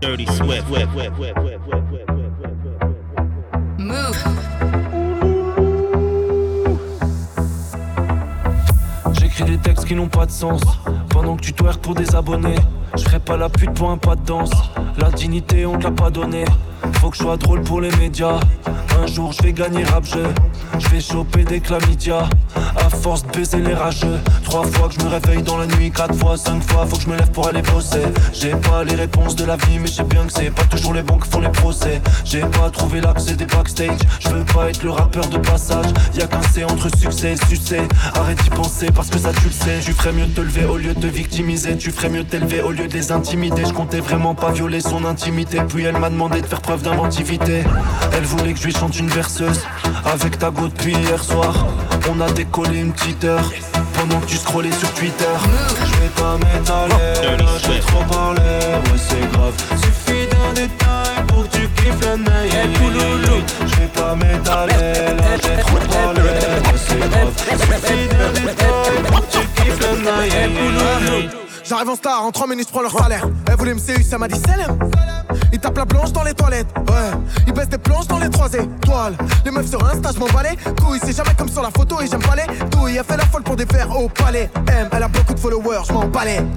[0.00, 0.64] Dirty Swift.
[3.78, 4.24] Move.
[9.12, 10.60] J'écris des textes qui n'ont pas de sens.
[11.10, 12.56] Pendant que tu twerks pour des abonnés,
[12.96, 14.50] je ferai pas la pute pour un pas de danse.
[14.98, 16.44] La dignité, on te l'a pas donné.
[16.94, 18.40] Faut que je sois drôle pour les médias.
[19.02, 20.26] Un jour, je vais gagner rap jeu.
[20.78, 22.28] Je vais choper des chlamydia.
[22.76, 24.18] À force de baiser les rageux.
[24.44, 27.02] Trois fois que je me réveille dans la nuit, quatre fois, cinq fois, faut que
[27.02, 28.02] je me lève pour aller bosser.
[28.32, 30.92] J'ai pas les réponses de la vie, mais je sais bien que c'est pas toujours
[30.92, 32.00] les bons qui font les procès.
[32.24, 33.98] J'ai pas trouvé l'accès des backstage.
[34.20, 35.86] Je veux pas être le rappeur de passage.
[36.14, 37.82] Y'a qu'un C entre succès et succès.
[38.14, 39.80] Arrête d'y penser parce que ça tu le sais.
[39.80, 41.76] Je ferais mieux de te lever au lieu de te victimiser.
[41.76, 43.64] Tu ferais mieux de t'élever au lieu de les intimider.
[43.64, 45.60] Je comptais vraiment pas violer son intimité.
[45.68, 47.64] Puis elle m'a demandé de faire preuve d'inventivité.
[48.12, 49.60] Elle voulait que je lui chante une verseuse.
[50.04, 51.54] Avec ta depuis hier soir.
[52.10, 53.50] On a décollé une petite heure.
[53.94, 55.24] Pendant que tu scrollais sur Twitter.
[55.84, 57.38] Je vais pas m'étaler.
[57.38, 58.40] Là, j'ai trop parlé.
[58.40, 59.54] Ouais, c'est grave.
[59.82, 62.52] Suffit d'un détail pour que tu kiffes le naïf.
[63.66, 64.72] Je vais pas m'étaler.
[64.72, 66.20] Là, j'ai trop parlé.
[66.20, 66.40] Ouais,
[66.86, 67.32] c'est grave.
[67.36, 71.30] Suffit d'un détail pour que tu kiffes le naïf.
[71.64, 73.26] J'arrive en star, en 3 minutes, je prends leur salaire.
[73.48, 74.78] Elle voulait me séduire, ça m'a dit Salam.
[75.52, 77.18] Ils tapent la blanche dans les toilettes, ouais.
[77.46, 79.16] Ils baissent des planches dans les trois étoiles.
[79.44, 80.56] Les meufs sur Insta, je m'en balais.
[80.82, 82.96] Couille, c'est jamais comme sur la photo et j'aime pas les douilles.
[82.96, 84.50] Elle fait la folle pour des verres au palais.
[84.68, 85.92] M, elle a beaucoup de followers, je.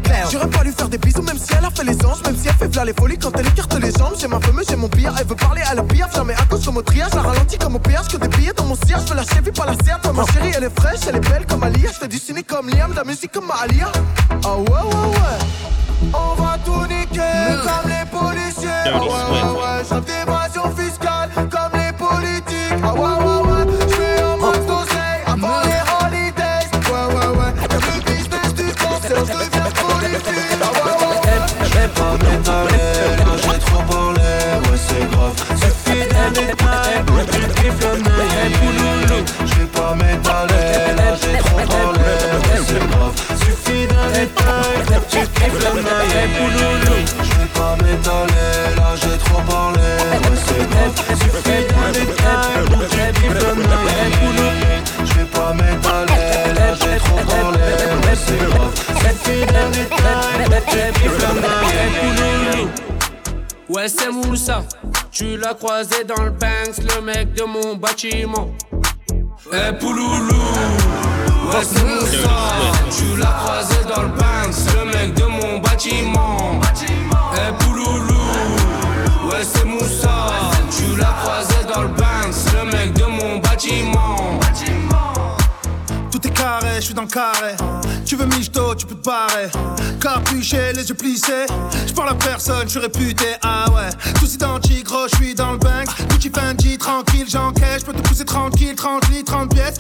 [0.04, 0.28] Claire.
[0.30, 2.22] J'irais pas lui faire des bisous, même si elle a fait les anges.
[2.26, 4.14] Même si elle fait v'là les folies quand elle écarte les jambes.
[4.20, 5.14] J'ai ma fameuse, j'ai mon pire.
[5.20, 6.08] Elle veut parler à la pire.
[6.14, 7.14] Jamais à cause comme au triage.
[7.14, 8.08] La ralentit comme au péage.
[8.08, 9.02] Que des billets dans mon siège.
[9.08, 10.00] Je la cheville, pas la serre.
[10.02, 11.90] Toi, ma chérie, elle est fraîche, elle est belle comme Alia.
[11.92, 13.92] Je fais du ciné comme Liam, de la musique comme Alia.
[14.44, 15.40] Ah ouais, ouais, ouais.
[16.14, 17.22] On va tout niquer
[18.92, 19.92] policiers.
[19.92, 20.39] Ah
[63.80, 64.62] Ouais, c'est Moussa.
[65.10, 68.50] Tu l'as croisé dans le Banks, le mec de mon bâtiment.
[69.54, 70.36] Eh Pouloulou,
[71.48, 72.30] ouais, c'est Moussa.
[72.92, 76.60] Tu l'as croisé dans le Banks, le mec de mon bâtiment.
[77.36, 78.20] Eh Pouloulou,
[79.32, 80.28] ouais, c'est Moussa.
[80.70, 84.39] Tu l'as croisé dans le Banks, le mec de mon bâtiment.
[86.12, 87.56] Tout est carré, je suis dans le carré.
[88.06, 89.49] Tu veux michto, tu barrer.
[89.99, 91.47] Capuché, les yeux plissés.
[91.87, 93.25] Je parle à personne, je suis réputé.
[93.42, 93.89] Ah ouais,
[94.20, 95.87] tous identiques, gros, je suis dans le bank.
[96.09, 97.81] Gucci Fendi, tranquille, j'encaisse.
[97.81, 99.75] Je peux te pousser tranquille, 30 litres, 30 pièces.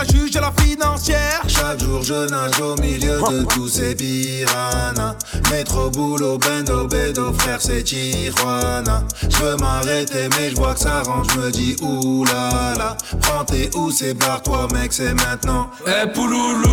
[0.00, 1.42] La juge et la financière.
[1.46, 5.14] Chaque jour je nage au milieu de tous ces piranhas
[5.50, 11.02] Métro, boulot, bendo, bédo, frère c'est Tijuana Je veux m'arrêter mais je vois que ça
[11.02, 16.64] rentre, je me dis oulala Prends tes où c'est barre-toi mec c'est maintenant Eh Pouloulou,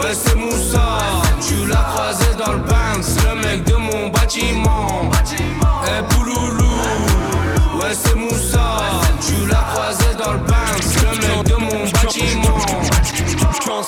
[0.00, 0.98] ouais c'est Moussa.
[1.46, 5.10] Tu l'as croisé dans le Banks, le mec de mon bâtiment.
[5.86, 6.64] Eh Pouloulou,
[7.78, 8.78] ouais c'est Moussa.
[9.20, 10.05] Tu l'as croisé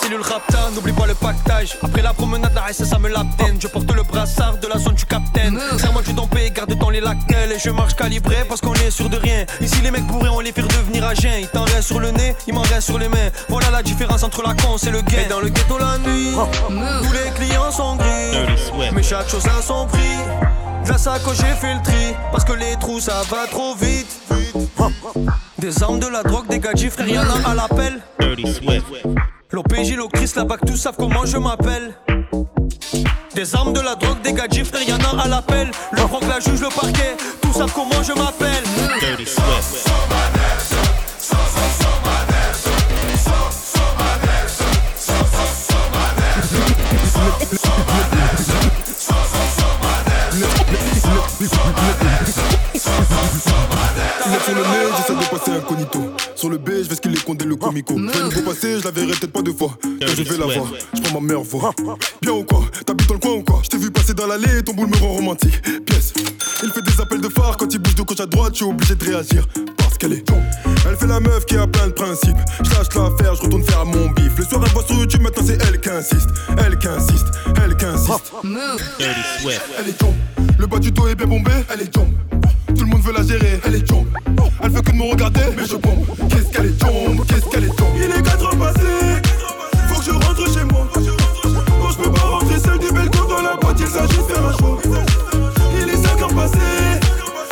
[0.03, 1.77] cellule rapta, n'oublie pas le pactage.
[1.83, 3.61] Après la promenade, la ça me l'abdène.
[3.61, 5.59] Je porte le brassard de la zone du capitaine.
[5.79, 7.53] Serre-moi du dompé, garde dans les lactelles.
[7.53, 9.45] Et je marche calibré parce qu'on est sûr de rien.
[9.61, 11.41] Ici, les mecs bourrés, on les fait redevenir à jeun.
[11.41, 13.31] Il t'en reste sur le nez, il m'en reste sur les mains.
[13.49, 15.23] Voilà la différence entre la con et le gain.
[15.25, 16.33] Et dans le ghetto la nuit,
[16.69, 18.93] tous les clients sont gris.
[18.93, 20.19] Mais chaque chose a son prix.
[20.85, 22.15] De la sacoche, j'ai fait le tri.
[22.31, 24.09] Parce que les trous, ça va trop vite.
[25.59, 28.01] Des armes, de la drogue, des gadgets, frère, y'en a à l'appel.
[28.21, 28.87] Dirty Swift.
[29.51, 31.95] L'OPJ, l'Ocris, la BAC, tous savent comment je m'appelle.
[33.35, 35.71] Des armes, de la drogue, des gadgets, frère, y'en a à l'appel.
[35.93, 38.63] Le rock, la juge, le parquet, tous savent comment je m'appelle.
[39.01, 39.25] Dirty.
[54.59, 56.01] Le nez, j'essaie de passer incognito.
[56.35, 57.95] Sur le B, je vais ce qu'il est condé le comico.
[57.95, 59.77] Fais le beau passé, je la verrai peut-être pas deux fois.
[59.83, 61.75] Quand je vais la voir, je prends ma meilleure voix.
[62.23, 62.63] Bien ou quoi?
[62.85, 63.61] T'habites dans le coin ou quoi?
[63.63, 65.63] Je t'ai vu passer dans l'allée, ton boule me rend romantique.
[65.85, 66.13] Pièce.
[66.63, 68.65] Il fait des appels de phare quand il bouge de gauche à droite, je suis
[68.65, 69.47] obligé de réagir.
[69.77, 70.25] Parce qu'elle est
[70.89, 72.37] Elle fait la meuf qui a plein de principes.
[72.65, 74.35] Je lâche l'affaire, je retourne faire mon bif.
[74.37, 76.29] dessus, maintenant c'est elle qui insiste.
[76.65, 77.27] Elle qui insiste,
[77.65, 78.33] elle qui insiste.
[79.41, 79.63] Swift.
[79.79, 80.15] Elle est jump.
[80.59, 82.09] Le bas du dos est bien bombé, elle est jump.
[82.67, 84.07] Tout le monde veut la gérer, elle est jump.
[84.63, 86.05] Elle veut que de me regarder, mais je bombe.
[86.29, 87.89] Qu'est-ce qu'elle est jump, qu'est-ce qu'elle est jump.
[87.97, 89.23] Il est 4 heures passées,
[89.89, 90.89] faut que je rentre chez moi.
[90.97, 94.45] Non, je peux pas rentrer seul du bel dans la boîte, il s'agit de faire
[94.45, 94.79] un choix.
[95.81, 96.59] Il est 5 heures passées,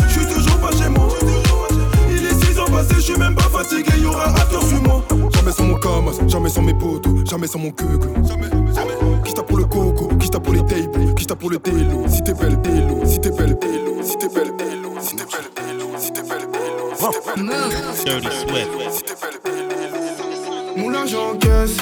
[0.09, 1.09] je suis toujours pas chez moi.
[2.11, 5.05] Il est 6 heures passées, je suis même pas fatigué, y'aura acteur sur moi.
[5.35, 8.01] Jamais sans mon camas, jamais sans mes potos, jamais sans mon queue.
[8.27, 9.06] Jamais, jamais.
[18.07, 19.17] Dirty Swift.
[20.77, 21.79] Mon en caisse,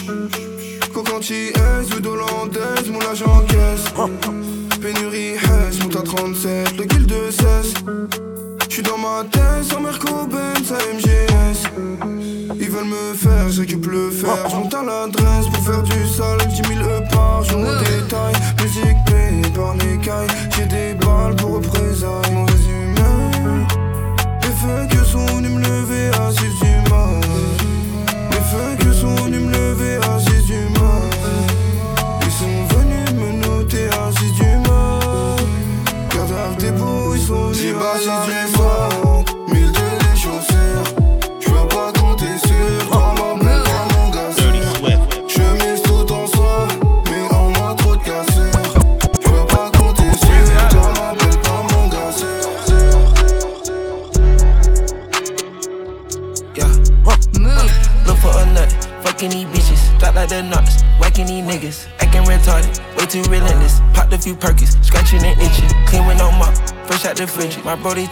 [1.95, 3.01] ou d'hollandaise, mon
[3.43, 4.64] caisse.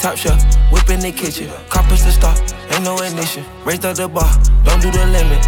[0.03, 0.43] Top shelf.
[0.73, 1.49] Whip in the kitchen.
[1.71, 2.37] Coppers to stop.
[2.73, 3.45] Ain't no ignition.
[3.65, 4.29] Raised up the bar.
[4.65, 5.47] Don't do the limit.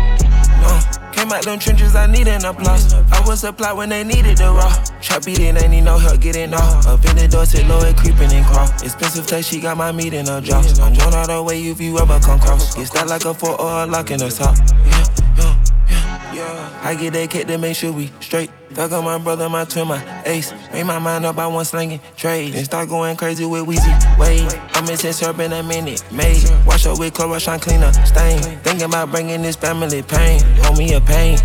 [0.63, 0.71] No.
[1.13, 2.95] Came out them trenches, I need an applause.
[2.95, 4.73] I was supply when they needed the raw.
[5.01, 6.87] Trap beating, ain't need no help getting off.
[6.87, 8.69] Up in the door, sit low and creeping and crawl.
[8.83, 10.79] Expensive taste, she got my meat in her jaws.
[10.79, 12.75] I'm drawn all the way if you ever come cross.
[12.75, 14.57] Get that like a four or a lock in the top.
[14.57, 15.05] Yeah,
[15.37, 16.81] yeah, yeah, yeah.
[16.83, 18.51] I get that kick to make sure we straight.
[18.71, 20.53] Fuck on my brother, my twin, my ace.
[20.85, 22.55] Made my mind up, I want slinging trades.
[22.57, 24.19] And start going crazy with Weezy.
[24.19, 24.45] Wait,
[24.75, 26.05] I'm missing syrup in a minute.
[26.13, 26.45] Made.
[26.67, 27.95] Wash up with Clorox, shine clean up.
[28.07, 28.43] Stain.
[28.61, 30.43] Thinking about bringing this family pain.
[30.61, 31.39] Hold me a pain.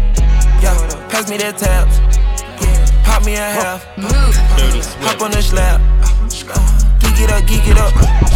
[0.60, 0.76] Yeah,
[1.08, 2.00] pass me that tabs.
[3.06, 3.88] Pop me a half.
[3.98, 4.12] Move.
[4.60, 5.80] Dirty Hop on the slab.
[7.00, 7.96] Geek it up, geek it up.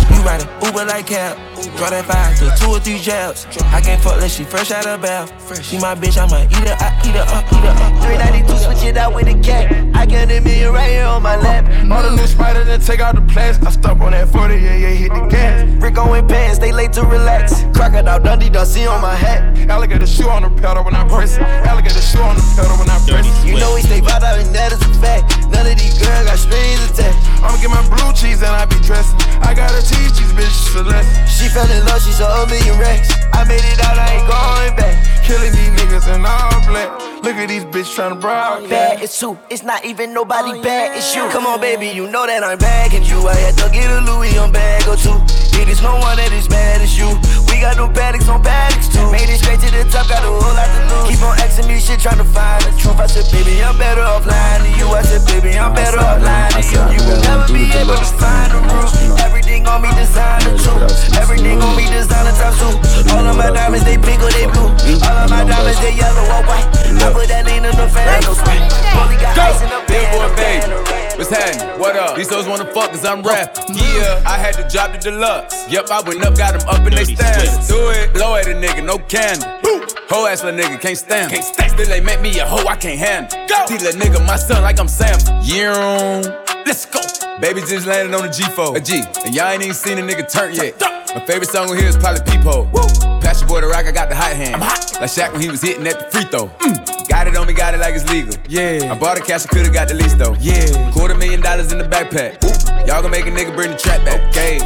[0.10, 1.38] You riding Uber like cab.
[1.78, 3.46] Draw that five to two or three jabs.
[3.72, 5.32] I can't fuck unless she fresh out of bath.
[5.64, 8.04] She my bitch, I might eat her, I eat her up, eat her up.
[8.04, 9.72] 392, switch it out with a cat.
[9.96, 11.66] I get a million right here on my lap.
[11.92, 13.60] All the new spider, then take out the plants.
[13.66, 15.64] I stop on that 40, yeah, yeah, hit the gas.
[15.82, 17.64] Rick on pants, they late to relax.
[17.74, 19.70] Crocodile Dundee, Dusty on my hat.
[19.70, 21.42] Alligator shoe on the pedal when I press it.
[21.42, 23.48] Alligator shoe on the pedal when I press it.
[23.48, 25.48] You know we stay vibe out, and that is a fact.
[25.52, 27.20] None of these girls got strings attached.
[27.44, 29.20] I'ma get my blue cheese and I be dressing.
[29.44, 31.14] I gotta teach these bitches a lesson.
[31.28, 33.14] She fell in love, she saw a million racks.
[33.32, 34.98] I made it out, I ain't going back.
[35.24, 36.90] Killing these niggas in all black.
[37.24, 38.70] Look at these bitches tryna broadcast.
[38.70, 39.38] Bad, it's two.
[39.50, 41.30] It's not even nobody oh, bad, it's you.
[41.30, 43.28] Come on, baby, you know that I'm bagging you.
[43.30, 45.16] I had to get a Louis on bag or two.
[45.62, 47.08] It is no one that is bad as you.
[47.64, 49.08] Got no paddocks on paddocks too.
[49.08, 51.16] Made it straight to the top, got a whole lot to lose.
[51.16, 53.00] Keep on asking me shit, tryna find the truth.
[53.00, 54.92] I said, baby, I'm better off lying to you.
[54.92, 56.84] I said, baby, I'm better off lying to you.
[56.92, 58.92] You will never be able to find the roof.
[59.24, 60.76] Everything on me designer too.
[61.16, 62.76] Everything on me designer top two.
[63.16, 64.68] All of my diamonds, they pink or they blue.
[65.00, 66.68] All of my diamonds, they yellow or white.
[66.68, 68.60] I put that lean in the fan, no spray.
[68.92, 71.80] Only got ice in the baby, what's happening?
[71.80, 72.16] What up?
[72.18, 73.76] These hoes wanna fuck cause I'm rapping.
[73.76, 75.70] Yeah, I had to drop the deluxe.
[75.70, 77.16] Yep, I went up, got them up in they Dirty
[77.68, 79.46] Do it, blow at a nigga, no candy.
[80.10, 81.32] Whole ass little nigga, can't stand.
[81.32, 81.72] Can't stand.
[81.72, 83.48] Still they make me a hoe, I can't handle.
[83.48, 83.66] Go.
[83.68, 85.18] Teach little nigga my son like I'm Sam.
[85.44, 86.22] Yeah,
[86.66, 87.02] let's go.
[87.42, 88.78] Baby just landed on the G4.
[88.78, 90.80] A G, and y'all ain't even seen a nigga turn yet.
[91.16, 92.66] My favorite song on here is probably Peephole.
[93.22, 94.56] Pass your boy the rock, I got the hot hand.
[94.56, 94.94] I'm hot.
[95.00, 96.48] Like Shaq when he was hitting at the free throw.
[96.60, 96.83] Mm.
[97.08, 98.36] Got it on me, got it like it's legal.
[98.48, 98.92] Yeah.
[98.92, 100.36] I bought a cash, I could've got the least though.
[100.40, 100.92] Yeah.
[100.92, 102.42] Quarter million dollars in the backpack.
[102.88, 104.22] Y'all gon' make a nigga bring the trap back.
[104.30, 104.60] Okay.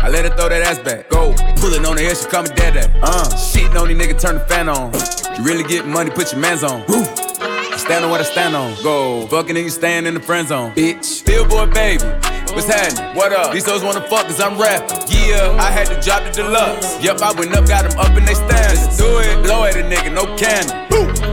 [0.00, 1.08] I let her throw that ass back.
[1.08, 1.34] Go.
[1.56, 2.90] Pullin' on the head, she call me dad dad.
[3.02, 3.24] Uh.
[3.34, 4.92] Shitting on these niggas, turn the fan on.
[5.36, 6.84] You really get money, put your mans on.
[6.88, 7.04] Woo.
[7.40, 8.74] I stand on what I stand on.
[8.82, 9.26] Go.
[9.28, 10.72] Fucking you staying in the friend zone.
[10.72, 11.24] Bitch.
[11.24, 12.04] Billboard baby.
[12.58, 13.14] What's happening?
[13.14, 13.52] What up?
[13.54, 14.98] These hoes wanna fuck cause I'm rapping.
[15.06, 17.00] Yeah, I had to drop the deluxe.
[17.00, 18.82] Yep, I went up, got them up in they standards.
[18.82, 19.44] Let's do it.
[19.44, 20.72] Blow at a nigga, no candy.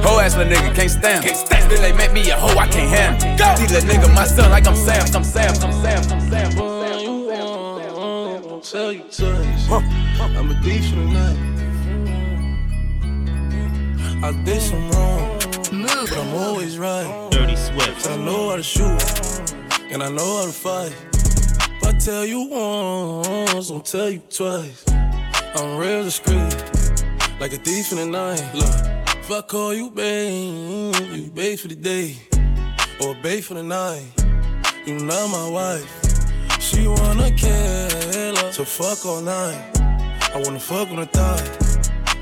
[0.05, 1.25] Whole ass little nigga can't stand.
[1.25, 1.63] Can't stand.
[1.63, 3.37] Still they make me a hoe, I can't handle.
[3.39, 3.55] Go.
[3.57, 5.01] Teach little nigga my son like I'm Sam.
[5.15, 5.51] I'm Sam.
[5.63, 6.03] I'm Sam.
[6.13, 6.51] I'm Sam.
[7.81, 9.67] Mm, tell you twice.
[10.19, 11.39] I'm a thief for the night.
[14.23, 15.39] I did some wrong.
[15.71, 16.07] Move.
[16.07, 17.29] But I'm always right.
[17.31, 18.07] Dirty Swift.
[18.11, 19.01] I know how to shoot,
[19.89, 21.14] and I know how to fight.
[22.05, 24.85] Tell you once, I'll tell you twice.
[25.55, 26.53] I'm real discreet,
[27.39, 28.43] like a thief in the night.
[28.53, 32.15] Look, if I call you babe, you babe for the day,
[33.01, 34.05] or babe for the night.
[34.85, 36.61] You not my wife.
[36.61, 39.71] She wanna kill her, so fuck all night.
[40.31, 41.41] I wanna fuck on the thigh,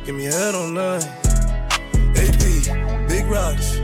[0.06, 1.04] give me head all night.
[2.16, 3.83] AP, big rocks.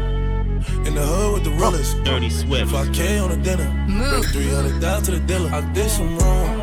[0.85, 1.93] In the hood with the rollers.
[1.99, 2.71] Oh, dirty Swift.
[2.71, 3.69] 5K on a dinner.
[3.87, 4.25] Move.
[4.27, 5.49] 300 down to the dealer.
[5.51, 6.59] I did some wrong,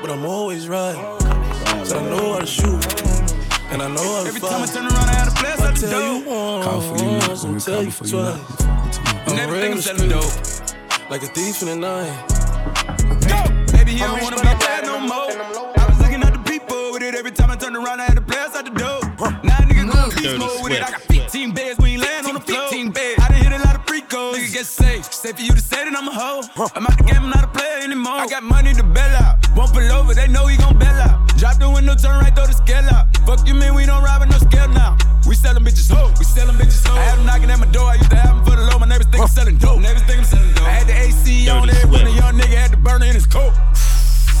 [0.00, 0.94] but I'm always right.
[1.84, 2.84] So I know how to shoot.
[3.70, 4.50] And I know how to Every fight.
[4.50, 6.58] time I turn around, I had a blast I out the tell you door.
[6.60, 8.60] once, I'll tell you twice.
[9.28, 11.10] And I'm everything real I'm selling dope.
[11.10, 12.12] like a thief in the night.
[13.72, 15.30] Baby, you don't wanna be bad no more.
[15.76, 18.00] I was looking at the people with it every time I turned around.
[18.00, 19.00] I had to blast out the door.
[19.44, 20.82] Now nigga going beast Dirty mode with it.
[20.82, 21.22] I got Swift.
[21.32, 21.78] 15 beds,
[24.64, 24.78] free-cos.
[24.78, 25.12] Nigga get safe.
[25.12, 26.42] Safe for you to say that I'm a hoe.
[26.74, 28.20] I'm out the game, I'm not a player anymore.
[28.20, 29.38] I got money to bail out.
[29.56, 31.28] Won't pull over, they know he gon' bail out.
[31.36, 33.06] Drop the window, turn right, throw the scale out.
[33.26, 34.96] Fuck you, man, we don't ride with no scale now.
[35.26, 36.12] We sellin' bitches hoe.
[36.18, 36.96] We sellin' bitches hoe.
[36.96, 37.90] I had them knocking at my door.
[37.90, 38.78] I used to have them for the low.
[38.78, 39.80] My neighbors think I'm selling dope.
[39.80, 40.66] Neighbors think I'm selling dope.
[40.66, 43.14] I had the AC on Dirty there when a young nigga had the burner in
[43.14, 43.52] his coat.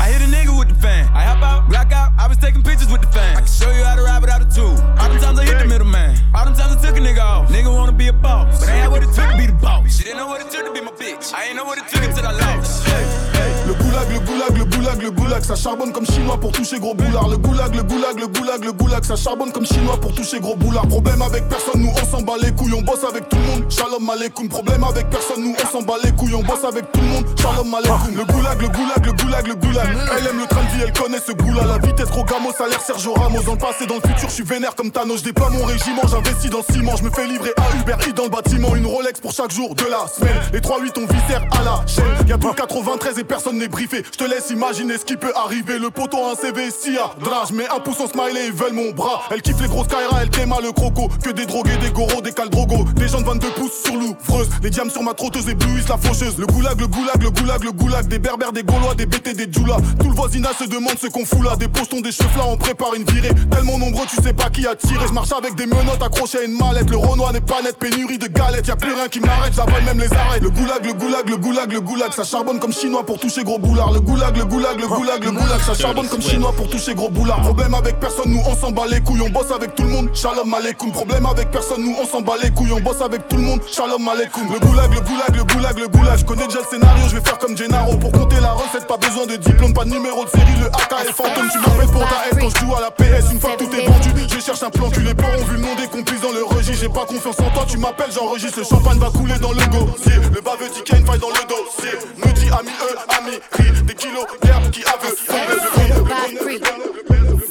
[0.00, 1.06] I hit a nigga with the fan.
[1.14, 2.12] I hop out, black out.
[2.18, 3.36] I was taking pictures with the fan.
[3.36, 4.78] I can show you how to ride without a tool.
[4.98, 6.16] All them times I hit the middleman.
[6.34, 7.48] All them times I took a nigga off.
[7.48, 9.96] Nigga wanna be a boss, but I ain't what it took to be the boss.
[9.96, 11.34] She didn't know what it took to be my bitch.
[11.34, 12.86] I ain't know what it took until I lost.
[12.86, 16.78] Hey, Le goulag, le goulag, le goulag, le goulag, ça charbonne comme chinois pour toucher
[16.78, 17.28] gros boulard.
[17.28, 20.56] Le goulag, le goulag, le goulag, le goulag, ça charbonne comme chinois pour toucher gros
[20.56, 20.86] boulard.
[20.88, 23.70] Problème avec personne, nous on s'en bat les couilles, on bosse avec tout le monde.
[23.70, 24.48] Shalom aleikoum.
[24.48, 27.24] Problème avec personne, nous on s'en bat les couilles, on bosse avec tout le monde.
[27.40, 28.16] Shalom aleikoum.
[28.16, 29.88] Le goulag, le goulag, le goulag, le goulag.
[30.18, 31.64] Elle aime le train de vie, elle connaît ce goût-là.
[31.66, 33.42] La vitesse trop gamos, salaire Sergio Ramos.
[33.42, 35.20] Dans le passé, dans le futur, je suis vénère comme Thanos.
[35.20, 36.96] Je déploie mon régiment, j'investis dans le ciment.
[36.96, 38.74] Je me fais livrer à Uber Eats dans le bâtiment.
[38.76, 40.36] Une Rolex pour chaque jour de la semaine.
[40.52, 42.28] Les 3-8 on viscère à la chaîne.
[42.28, 45.78] Y'a plus 93 et personne n'est Je te laisse imaginer ce qui peut arriver.
[45.78, 47.52] Le poteau a un CV si à drage.
[47.52, 49.22] Mais un pouce en smiley, ils veulent mon bras.
[49.30, 51.08] Elle kiffe les grosses Kaira, elle t'aime le croco.
[51.22, 54.48] Que des drogués, des goros, des drogo Des gens de 22 pouces sur l'ouvreuse.
[54.62, 56.36] Les diams sur ma trotteuse éblouissent la faucheuse.
[56.38, 58.08] Le goulag, le goulag, le goulag, le goulag.
[58.08, 59.78] Des berbères, des gaulois, des BT, des djoulas.
[60.00, 61.54] Tout le voisinage se demande ce qu'on fout là.
[61.54, 63.34] Des postons, des cheveux là, on prépare une virée.
[63.50, 65.06] Tellement nombreux, tu sais pas qui a tiré.
[65.06, 66.90] Je marche avec des menottes accrochées à une mallette.
[66.90, 68.66] Le Renoir n'est pas net, pénurie de galettes.
[68.66, 70.40] Y'a plus rien qui m'arrête, j'avale même les arrêts.
[70.40, 72.12] Le goulag, le goulag, le goulag, le goulag.
[72.12, 73.92] Ça charbonne comme chinois pour toucher gros boulard.
[73.92, 75.60] Le goulag, le goulag, le goulag, le goulag.
[75.60, 77.40] Ça charbonne comme chinois pour toucher gros boulard.
[77.42, 79.22] Problème avec personne, nous on s'en bat les couilles.
[79.22, 80.08] On bosse avec tout le monde.
[80.14, 80.92] Shalom aleikoum.
[80.92, 82.72] Problème avec personne, nous on s'en bat les couilles.
[82.72, 83.60] On bosse avec tout le monde.
[83.70, 84.52] Shalom aleikoum.
[84.52, 86.18] Le goulag, le goulag, le goulag, le goulag.
[86.18, 87.96] Je connais déjà le scénario, je vais faire comme Gennaro.
[87.96, 90.56] Pour compter la recette, pas besoin de diplôme, pas de numéro de série.
[90.60, 91.48] Le AK est fantôme.
[91.52, 93.32] Tu m'appelles pour ta haine quand je joue à la PS.
[93.32, 94.90] Une fois que tout est vendu, je cherche un plan.
[94.90, 96.80] Tu les peurs ont vu le nom des complices dans le registre.
[96.80, 98.58] J'ai pas confiance en toi, tu m'appelles, j'enregistre.
[98.58, 100.16] Le champagne va couler dans le gosier.
[100.34, 101.98] Le baveux dit qu'il y a une faille dans le dossier.
[102.18, 103.82] Me dit ami, eux, ami, ri.
[103.82, 105.16] Des kilos d'herbe qui aveugle.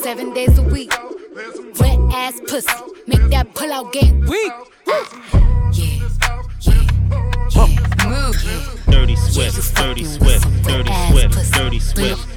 [0.01, 0.93] Seven days a week.
[1.79, 2.67] Wet ass pussy.
[3.07, 4.51] Make that pull out game weak.
[8.07, 8.36] Move.
[8.89, 9.75] Dirty Swift.
[9.75, 10.47] Dirty Swift.
[10.63, 11.53] Dirty Swift.
[11.53, 12.37] Dirty Swift.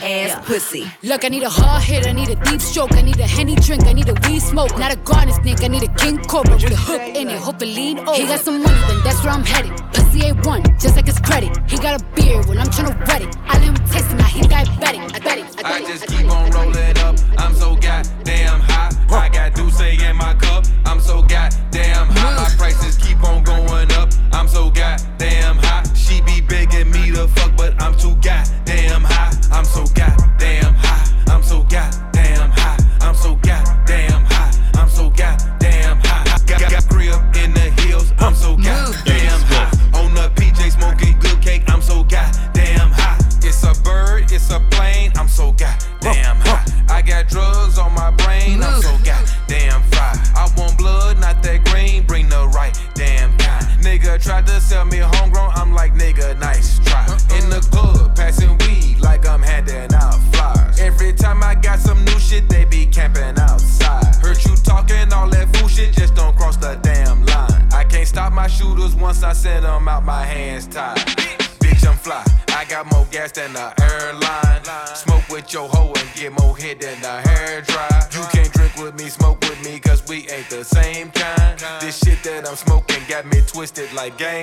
[0.03, 0.85] ass pussy.
[1.03, 3.55] Look, I need a hard hit, I need a deep stroke, I need a henny
[3.55, 6.55] drink, I need a weed smoke, not a garden snake, I need a king cobra
[6.55, 8.13] with a hook in it, hope it lean over.
[8.13, 9.71] He got some money, then that's where I'm headed.
[9.93, 11.57] Pussy ain't one, just like his credit.
[11.69, 13.35] He got a beard when I'm tryna wet it.
[13.47, 15.15] I let him taste it, now he diabetic.
[15.15, 17.15] I bet it, I I bet just keep on rolling up.
[17.37, 18.89] I'm so goddamn high.
[19.09, 20.65] I got Duce in my cup.
[20.85, 22.50] I'm so goddamn high.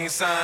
[0.08, 0.37] Gang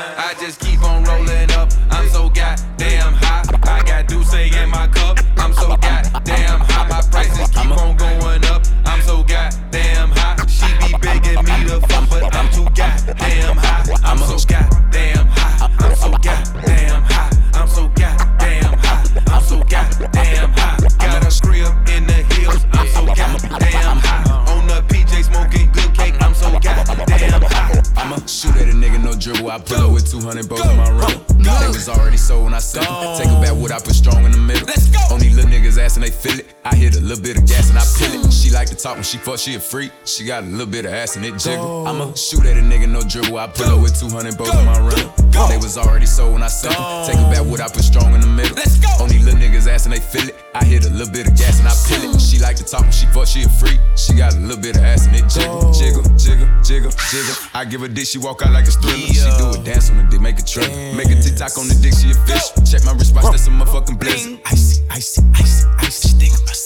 [39.04, 39.92] when she fuck, she a freak.
[40.06, 41.86] She got a little bit of ass and it jiggle.
[41.86, 43.36] I'ma shoot at a nigga, no dribble.
[43.36, 45.12] I pull up with 200 both in my rental.
[45.48, 47.04] They was already sold when I sent them.
[47.04, 48.56] Take it back what I put strong in the middle.
[48.56, 48.88] Let's go.
[49.00, 50.36] Only little niggas ass and they feel it.
[50.54, 52.18] I hit a little bit of gas and I peel it.
[52.18, 53.78] She like to talk when she fuck, she a freak.
[53.94, 57.34] She got a little bit of ass and it jiggle, jiggle, jiggle, jiggle, jiggle.
[57.52, 59.04] I give a dick, she walk out like a thriller.
[59.04, 60.70] She do a dance on the dick, make a trip.
[60.96, 62.56] Make a TikTok on the dick, she a fish.
[62.64, 64.40] Check my response, that's a motherfucking blizzard.
[64.48, 66.08] Icy, icy, icy, icy.
[66.08, 66.56] She think about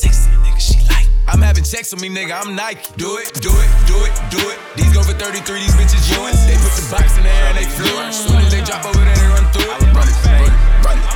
[1.29, 2.81] I'm having checks on me, nigga, I'm Nike.
[2.97, 4.59] Do it, do it, do it, do it.
[4.77, 6.41] These go for 33, these bitches yours.
[6.49, 8.13] They put the box in the air and they flew it.
[8.17, 9.93] Soon as they drop over there, they run through it.
[9.93, 11.09] Run it, run it, run it.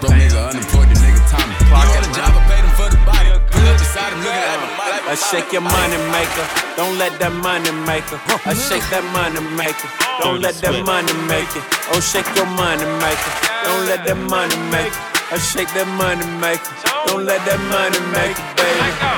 [0.00, 1.52] Bro, nigga, unemployed, the nigga Tommy.
[1.60, 3.28] You on the job, I paid him for the body.
[3.52, 6.46] Pull up beside him, looking at my I shake your money maker.
[6.80, 8.16] Don't let that money make maker.
[8.46, 9.88] I shake that money maker.
[10.22, 11.64] Don't let that money make it.
[11.92, 13.32] Oh, shake your money maker.
[13.66, 15.04] Don't let that money make it.
[15.34, 16.72] I shake that money maker.
[17.06, 19.09] Don't let that money make it, baby.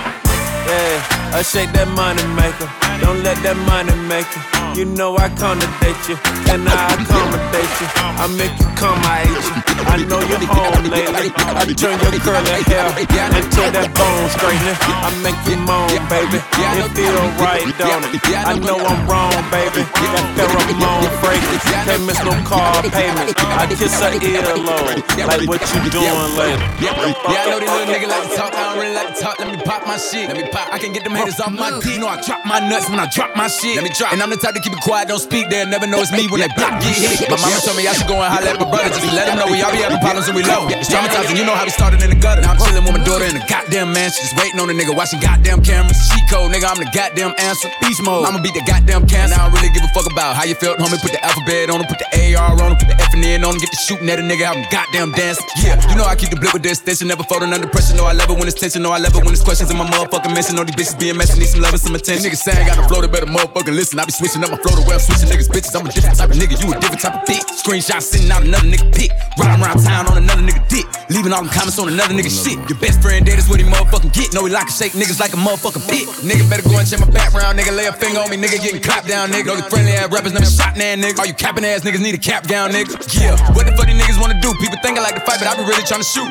[0.67, 2.92] Yeah, I shake that money maker.
[3.03, 4.45] Don't let that money make it.
[4.79, 6.17] You know I accommodate you,
[6.49, 7.89] and I accommodate you.
[8.17, 9.59] I make you come, I hate you.
[9.85, 11.29] I know you're home lately.
[11.37, 12.89] I turn your curly hair
[13.37, 14.79] into that bone straightener.
[15.05, 16.41] I make you moan, baby.
[16.41, 18.23] It feel right, don't it?
[18.33, 19.85] I know I'm wrong, baby.
[19.85, 23.37] That pheromone fragrance can't miss no car payment.
[23.37, 26.65] I kiss her earlobe, like what you doing later.
[26.81, 28.55] Yeah, I know these little niggas like to talk.
[28.57, 29.37] I don't really like to talk.
[29.37, 30.33] Let me pop my shit.
[30.33, 30.73] Let me pop.
[30.73, 31.93] I can get them haters off my dick.
[31.93, 33.75] You know I drop my nuts when I drop my shit.
[33.75, 34.13] Let me drop.
[34.13, 35.49] And I'm the type to keep it quiet, don't speak.
[35.49, 37.33] They'll never know it's me when they block get hit.
[37.33, 39.41] My mama told me I should go and holler at my brother just let him
[39.41, 40.69] know we all be having problems and we low.
[40.69, 41.41] It's traumatizing.
[41.41, 42.45] You know how we started in the gutter.
[42.45, 44.93] Now I'm chilling with my daughter in the goddamn mansion, just waiting on the nigga
[44.93, 45.97] watching goddamn cameras.
[46.13, 46.69] She cold, nigga.
[46.69, 47.73] I'm the goddamn answer.
[47.81, 48.29] Beast mode.
[48.29, 49.41] I'ma beat the goddamn cancer.
[49.41, 51.01] I don't really give a fuck about how you felt, homie.
[51.01, 53.43] Put the alphabet on him, put the AR on him, put the F and N
[53.43, 55.47] on him, get the shooting at a nigga, have him goddamn dancing.
[55.63, 57.97] Yeah, you know I keep the blip with the extension, never folding under pressure.
[57.97, 59.79] No, I love it when it's tension, no, I love it when it's questions in
[59.79, 60.59] my motherfucking mission.
[60.59, 62.27] All these bitches being messy, need some love and some attention.
[62.27, 63.99] Niggas saying got a flow, they better motherfucking listen.
[63.99, 65.73] I be switching up my flow to where I'm switching niggas bitches.
[65.79, 67.47] I'm a different type of nigga, you a different type of bitch.
[67.63, 71.43] Screenshot sitting out another nigga pic, riding around town on another nigga dick, leaving all
[71.43, 72.59] them comments on another nigga shit.
[72.69, 74.35] Your best friend dead is what he motherfucking get.
[74.35, 76.09] Know he like to shake niggas like a motherfucking bitch.
[76.27, 77.75] Nigga better go and check my background, nigga.
[77.75, 79.47] Lay a finger on me, nigga getting clapped down, nigga.
[79.47, 81.19] Know the friendly ass rappers never shot nan, nigga.
[81.19, 82.99] All you capping ass niggas need a cap down, nigga.
[83.15, 84.53] Yeah, what the fuck these niggas wanna do?
[84.59, 86.31] People think I like to fight, but I be really trying to shoot.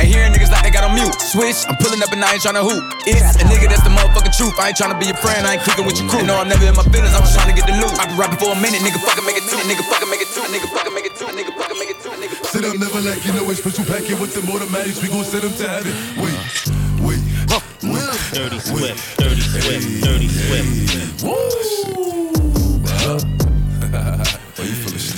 [0.00, 1.14] Ain't hearing niggas like they got on mute.
[1.22, 2.82] Switch, I'm pulling up and I ain't trying to hoop.
[3.06, 4.58] It's a nigga that's the motherfucking truth.
[4.58, 6.26] I ain't trying to be your friend, I ain't clicking with your crew.
[6.26, 7.94] Know I'm never in my feelings, I'm just trying to get the loot.
[8.02, 10.30] I be rapping for a minute, nigga fucking make it two, nigga fucking make it
[10.34, 13.00] two, nigga fucking make it two, nigga fucking make it two, nigga Said I'm never
[13.06, 13.84] like you know a special.
[13.84, 15.02] Packet with them automatics.
[15.02, 15.92] We gon' send them to heaven.
[16.16, 16.32] Wait,
[17.04, 17.20] wait,
[17.84, 18.06] wait.
[18.32, 21.22] Dirty Swift, Dirty Swift, Dirty Swift.
[21.22, 21.30] You
[22.98, 23.33] feeling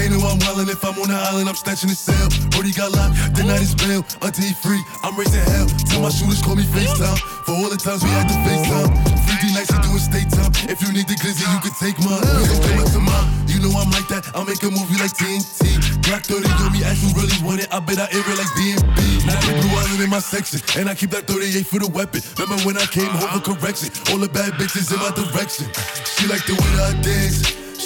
[0.00, 2.32] They know I'm wildin' if I'm on the island, I'm snatching his cell.
[2.56, 4.00] Brody got locked, the night is bail.
[4.24, 5.68] Until he free, I'm raising hell.
[5.92, 7.20] Tell my shooters call me FaceTime.
[7.44, 8.88] For all the times we had to FaceTime.
[9.28, 10.56] 3D nights, we doing state time.
[10.72, 12.16] If you need the glizzy, you can take mine.
[12.16, 13.28] Gon' come up to mine.
[13.44, 15.68] You know I'm like that, I'm make a movie like TNT.
[16.08, 17.68] Black 30 on me, ask who really want it.
[17.68, 19.28] I bet I air it like DMB.
[19.28, 22.24] Now the blue island in my section, and I keep that 38 for the weapon.
[22.40, 23.92] Remember when I came home for correction?
[24.08, 25.68] All the bad bitches in my direction.
[26.08, 27.69] She like the way I dance.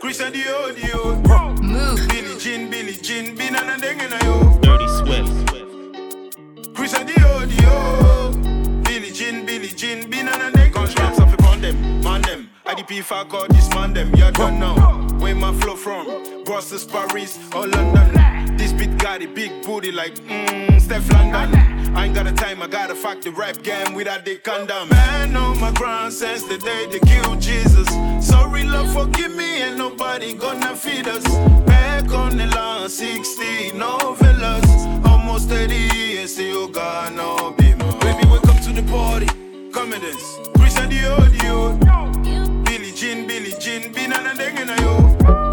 [0.00, 1.60] Christian Dior, Dior.
[1.60, 2.08] Move.
[2.08, 3.34] Billie Jean, Billie Jean.
[3.34, 4.58] Bin and a ding yo.
[4.60, 6.74] Dirty Swift.
[6.74, 8.84] Christian Dior, Dior.
[8.84, 10.08] Billie Jean, Billie Jean.
[10.08, 10.72] Bin and a ding.
[10.72, 12.48] Constructs off upon them, man them.
[12.66, 14.14] IDP fuck all this man them.
[14.14, 14.74] You don't know
[15.18, 16.44] where my flow from.
[16.44, 18.47] Brussels, Paris, or London.
[18.58, 21.96] This beat got a big booty like mmm, Stefflon Don.
[21.96, 24.88] I ain't got the time, I gotta fuck the rap game without the condom.
[24.90, 27.88] Man on my ground since the day they killed Jesus.
[28.20, 31.24] Sorry, love, forgive me, and nobody gonna feed us.
[31.66, 35.04] Back on the line, 60 novellas.
[35.06, 37.92] Almost 30 years, still got no beamer.
[38.00, 39.26] Baby, welcome to the party.
[39.72, 40.38] Come and dance.
[40.56, 42.64] Christian Dior, Dior.
[42.64, 45.47] Billie Jean, Billie Jean, bin and a ding in a yo.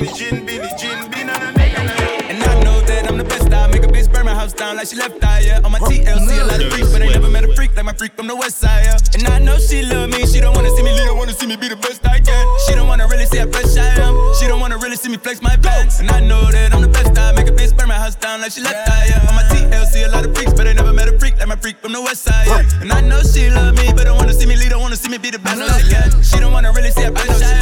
[0.00, 2.32] Billie Jean, Billie Jean, bin and a ding in a yo.
[2.32, 3.52] And I know that I'm the best.
[3.52, 5.44] I make a bitch burn my house down like she left eye.
[5.44, 5.60] Yeah.
[5.60, 7.92] On my TLC, a lot of freaks, but I never met a freak like my
[7.92, 8.88] freak from the west side.
[8.88, 8.96] Yeah.
[9.12, 10.24] And I know she love me.
[10.24, 12.46] She don't wanna see me lead, don't wanna see me be the best I can.
[12.64, 14.16] She don't wanna really see how fresh I am.
[14.40, 16.00] She don't wanna really see me flex my pants.
[16.00, 17.12] And I know that I'm the best.
[17.18, 19.12] I make a bitch burn my house down like she left eye.
[19.12, 19.28] Yeah.
[19.28, 21.56] On my TLC, a lot of freaks, but I never met a freak like my
[21.56, 22.48] freak from the west side.
[22.48, 22.80] Yeah.
[22.80, 25.10] And I know she love me, but don't wanna see me lead, don't wanna see
[25.10, 26.22] me be the best I can.
[26.22, 27.59] She don't wanna really see how fresh I am.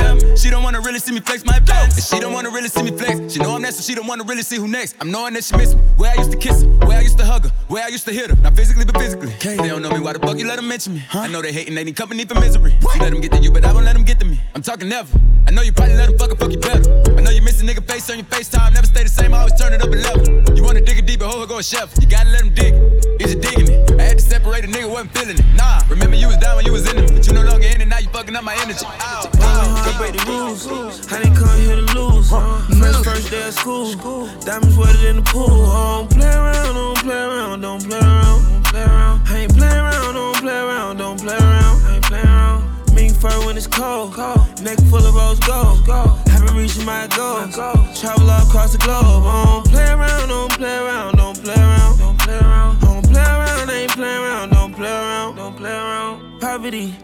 [0.48, 1.96] She don't wanna really see me flex my pants.
[1.96, 3.34] And she don't wanna really see me flex.
[3.34, 4.96] She know I'm next, so she don't wanna really see who next.
[4.98, 5.82] I'm knowing that she miss me.
[5.98, 8.06] Where I used to kiss her, where I used to hug her, where I used
[8.06, 8.36] to hit her.
[8.36, 9.28] Not physically, but physically.
[9.42, 11.04] They don't know me, why the fuck you let them mention me?
[11.12, 12.72] I know they hating, they need company for misery.
[12.80, 14.40] You let them get to you, but I won't let them get to me.
[14.54, 15.20] I'm talking never.
[15.46, 16.80] I know you probably let them fuck fuck you better.
[17.14, 19.40] I know you miss a nigga face on your FaceTime, never stay the same, I
[19.40, 20.56] always turn it up a level.
[20.56, 21.92] You wanna dig it deeper, hold her, go a chef.
[22.00, 23.20] You gotta let him dig it.
[23.20, 24.00] Is you digging it?
[24.00, 25.44] I had to separate a nigga, wasn't feeling it.
[25.54, 27.82] Nah, remember you was down when you was in it, but you no longer in
[27.82, 28.86] it, now you fucking up my energy.
[28.86, 29.28] Ow.
[29.34, 31.12] I break rules.
[31.12, 32.30] I didn't come here to lose.
[32.30, 33.94] First, first day of school.
[34.40, 35.66] Diamonds wetter than the pool.
[35.66, 39.22] I don't play around, don't play around, don't play around.
[39.26, 42.94] I ain't play around, don't play around, don't play around, I ain't play around.
[42.94, 44.16] Mink fur when it's cold.
[44.62, 45.86] Neck full of rose gold.
[46.28, 47.54] Haven't reached my goals.
[48.00, 49.24] Travel all across the globe.
[49.24, 52.80] I don't play around, don't play around, don't play around, don't play around.
[52.80, 56.40] Don't play around, I ain't play around, don't play around, don't play around.
[56.40, 56.94] Poverty.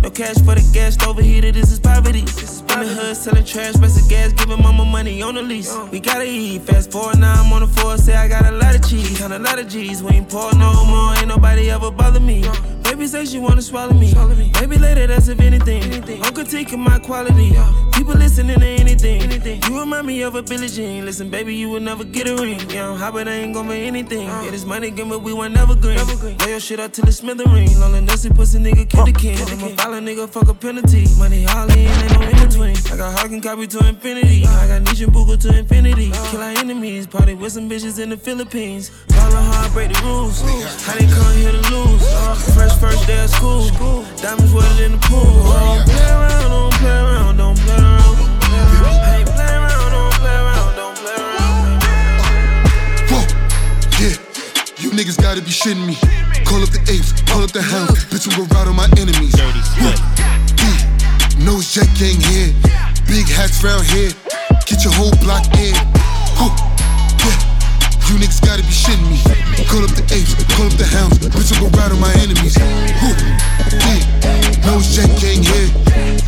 [0.00, 2.20] No cash for the gas, overheated, this is poverty.
[2.20, 5.76] In the hood, selling trash, rest of gas, giving mama money on the lease.
[5.90, 8.74] We gotta eat, fast forward now, I'm on the floor, say I got a lot
[8.74, 10.02] of cheese, count a lot of G's.
[10.02, 12.44] We ain't poor no more, ain't nobody ever bother me.
[12.82, 14.12] Baby say she wanna swallow me.
[14.60, 15.82] Maybe later, that's if anything.
[16.22, 17.52] I'm critiquing my quality.
[17.92, 19.62] People listening to anything.
[19.64, 21.04] You remind me of a Billie Jean.
[21.04, 22.60] Listen, baby, you will never get a ring.
[22.68, 24.26] Yeah, I'm hot, but I ain't gonna be anything.
[24.26, 25.98] Yeah, this money game, but we weren't never green.
[26.38, 27.78] Lay your shit up till it's smithereens.
[27.78, 29.38] Lonely, nussy, pussy nigga, kill the king.
[29.90, 31.06] A nigga, fuck a penalty.
[31.18, 32.76] Money all in, ain't no in between.
[32.92, 34.46] I got Hawking copy to infinity.
[34.46, 36.12] I got Niche and Bugle to infinity.
[36.30, 37.06] Kill our enemies.
[37.06, 38.90] Party with some bitches in the Philippines.
[39.08, 40.42] Ballin' hard, break the rules.
[40.88, 42.02] I didn't come here to lose.
[42.04, 43.66] Uh, fresh first day of school.
[44.22, 45.24] Diamonds wetter than the pool.
[45.24, 48.16] Don't play around, don't play around, don't play around.
[49.02, 51.82] I ain't play around, don't play around, don't play around.
[53.10, 53.22] Whoa,
[53.98, 54.14] yeah.
[54.78, 56.21] You niggas gotta be shitting me.
[56.44, 58.04] Call up the apes, call up the hounds.
[58.06, 59.34] Bitch, I'm gonna ride on my enemies.
[59.36, 59.94] Whoa,
[60.60, 60.76] yeah.
[61.44, 62.52] No jet gang here.
[63.08, 64.12] Big hats round here.
[64.66, 65.74] Get your whole block in.
[67.22, 67.38] Yeah.
[68.08, 69.18] You niggas gotta be shitting me.
[69.66, 71.18] Call up the apes, call up the hounds.
[71.18, 72.56] Bitch, I'm gonna ride on my enemies.
[72.58, 73.16] Whoa,
[73.72, 74.66] yeah.
[74.66, 75.70] No jet gang here.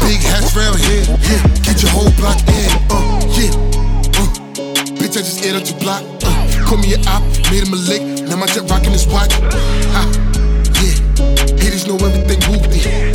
[0.00, 1.04] Big hats round here.
[1.20, 1.42] Yeah.
[1.62, 2.70] Get your whole block in.
[2.88, 3.52] Uh, yeah.
[4.16, 4.28] Uh.
[4.96, 6.13] Bitch, I just ate up your block.
[6.66, 8.02] Call me a op, made him a lick.
[8.28, 9.32] Now my jet rockin' his watch.
[9.92, 10.08] Ah,
[10.80, 10.96] yeah.
[11.60, 13.13] Haters know everything whoopty.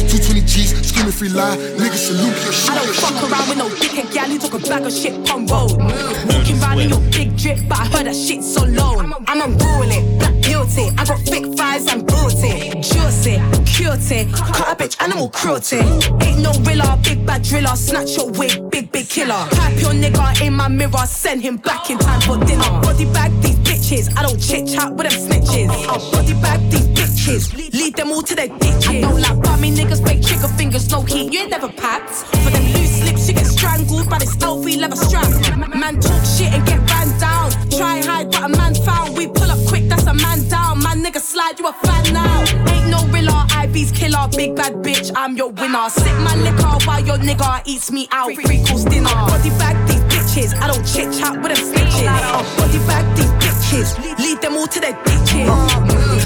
[0.49, 1.55] 220 G's, screaming free lie.
[1.77, 2.71] Niggas salute your shit.
[2.71, 5.45] I don't fuck around with no dickhead gal who talk a bag of shit on
[5.45, 5.77] road.
[5.77, 8.97] Walking round in your big drip, but I heard that shit so low.
[9.27, 10.89] I'm unruling it, black guilty.
[10.97, 12.81] I got thick thighs and booty.
[12.81, 15.77] Juicy, cutie, cut a bitch, animal cruelty.
[16.25, 17.75] Ain't no rilla, big bad driller.
[17.75, 19.45] Snatch your wig, big big killer.
[19.51, 22.69] Type your nigga in my mirror, send him back in time for dinner.
[22.81, 23.58] Body bag these
[23.89, 25.69] bitches, I don't chit chat with them snitches.
[25.87, 28.87] I'll body bag these bitches, lead them all to their ditches.
[28.87, 31.33] I don't like bummy niggas, fake trigger fingers, no heat.
[31.33, 32.09] You ain't never packed.
[32.43, 35.39] For them loose lips, you get strangled by the slow feel level straps.
[35.57, 37.51] man talk shit and get ran down.
[37.71, 39.17] Try hide, but a man found.
[39.17, 40.81] We pull up quick, that's a man down.
[40.83, 42.39] My nigga slide, you a fan now.
[42.71, 45.89] Ain't no rilla, IB's killer, big bad bitch, I'm your winner.
[45.89, 48.33] Sip my liquor while your nigga eats me out.
[48.33, 49.09] Free course dinner.
[49.09, 52.05] Body bag these bitches, I don't chit chat with them snitches.
[52.05, 55.47] Uh, body bag these bitches, lead them all to their ditches.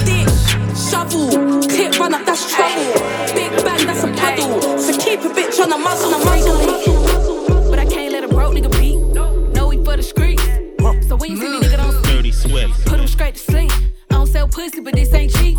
[0.04, 1.28] Dish, shovel,
[1.68, 2.84] clip run up, that's trouble.
[3.34, 4.78] Big bang, that's a puddle.
[4.78, 7.70] So keep a bitch on the muzzle, on the muzzle.
[7.70, 8.96] But I can't let a broke nigga beat.
[9.54, 10.42] No, we for the streets.
[11.06, 12.86] So when you see me, nigga, don't Dirty Swift.
[12.86, 13.70] put him straight to sleep.
[14.10, 15.58] I don't sell pussy, but this ain't cheap.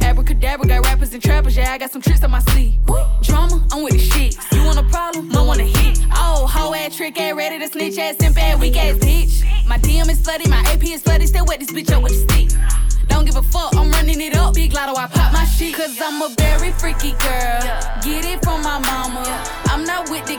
[0.00, 2.74] Abracadabra got rappers and trappers, yeah, I got some tricks on my sleeve.
[3.22, 4.36] Drama, I'm with the shit.
[4.52, 5.36] You want a problem?
[5.36, 5.98] I want a hit.
[6.12, 9.57] Oh, hoe ass trick ass, ready to snitch ass, simp ass, weak ass bitch.
[9.78, 12.34] My DM is slutty, my AP is slutty, still wet this bitch up with the
[12.34, 12.58] stick.
[13.06, 14.54] Don't give a fuck, I'm running it up.
[14.54, 15.76] Big lotto, I pop my shit.
[15.76, 17.62] Cause I'm a very freaky girl.
[18.02, 19.22] Get it from my mama.
[19.66, 20.34] I'm not with the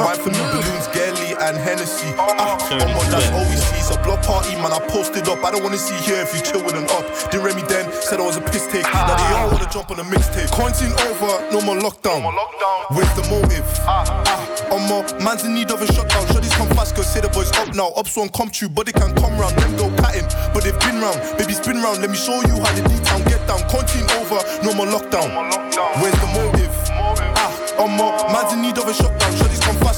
[0.00, 2.08] Ride for me, balloons, Gelly and Hennessy.
[2.16, 3.76] Ah, I'm on that's all we see.
[3.76, 4.72] It's a block party, man.
[4.72, 5.44] I posted up.
[5.44, 7.04] I don't wanna see here if you chill with an up.
[7.28, 8.88] Didn't Remy then said I was a piss take.
[8.88, 10.48] Now they all wanna jump on a mixtape.
[10.56, 12.24] Quarantine over, no more lockdown.
[12.96, 13.68] Where's the motive?
[13.84, 14.08] Ah,
[14.72, 16.24] I'm more man's in need of a shutdown.
[16.32, 17.92] Shuddies come fast, cause say the boys up now.
[17.92, 19.52] Ups won't come true, but they can come round.
[19.60, 20.24] Them go patting,
[20.56, 21.20] but they've been round.
[21.36, 22.00] Baby, spin round.
[22.00, 23.60] Let me show you how the D-town get down.
[23.68, 25.28] Quarantine over, no more lockdown.
[26.00, 26.72] Where's the motive?
[27.36, 27.52] Ah,
[27.84, 29.49] I'm more man's in need of a shutdown.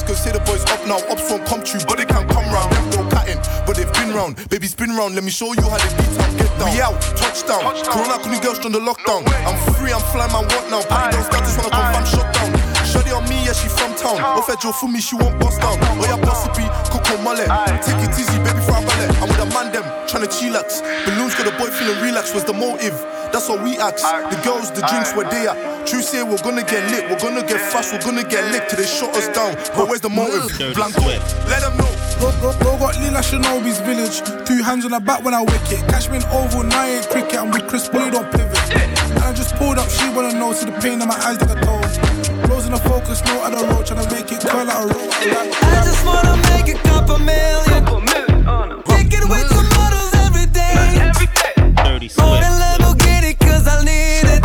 [0.03, 0.99] Cause say the boys up now.
[1.07, 2.71] Ups won't come true, but they can come round.
[2.75, 4.35] Them go patting, but they've been round.
[4.49, 5.15] Baby, spin round.
[5.15, 6.69] Let me show you how the D-town get down.
[6.75, 7.63] We out, touchdown.
[7.87, 9.23] Corona couldn't girls on the lockdown.
[9.47, 10.83] I'm free, I'm flying my what now?
[10.83, 12.51] Party don't start, just wanna confirm shutdown.
[12.85, 14.21] Shuddy on me, yeah, she from town.
[14.21, 15.79] Off at Joe for me, she won't bust down.
[15.81, 17.49] Oh, yeah, bossy Coco Mullet.
[17.81, 19.09] Take it easy, baby, for a ballet.
[19.17, 20.81] I'm man, them, tryna chillax.
[21.05, 22.93] Balloons got the boy feeling relaxed, was the motive.
[23.31, 24.01] That's what we ask.
[24.29, 25.87] The girls, the drinks, where they at.
[25.87, 28.79] True say we're gonna get lit, we're gonna get fast, we're gonna get licked till
[28.79, 29.55] they shut us down.
[29.75, 30.49] But where's the motive?
[30.75, 31.01] Blanco,
[31.49, 31.89] let them know.
[32.19, 34.21] Go, go, go got Lila Shinobi's village.
[34.47, 35.81] Two hands on the back when I wick it.
[35.89, 37.35] Cashman oval, now ain't cricket.
[37.35, 38.57] I'm with Chris Bully, don't pivot.
[38.75, 40.53] And I just pulled up, she wanna know.
[40.53, 42.49] See the pain in my eyes like a told.
[42.49, 43.85] Rose in the focus, no other road.
[43.85, 45.09] Tryna make it curl like a roll.
[45.09, 48.92] I just wanna make a couple million.
[49.13, 51.11] Kicking with some models every day.
[51.75, 54.43] Dirty More than Lamborghini, cause I need it.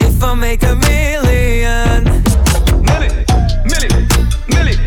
[0.00, 2.06] If I make a million.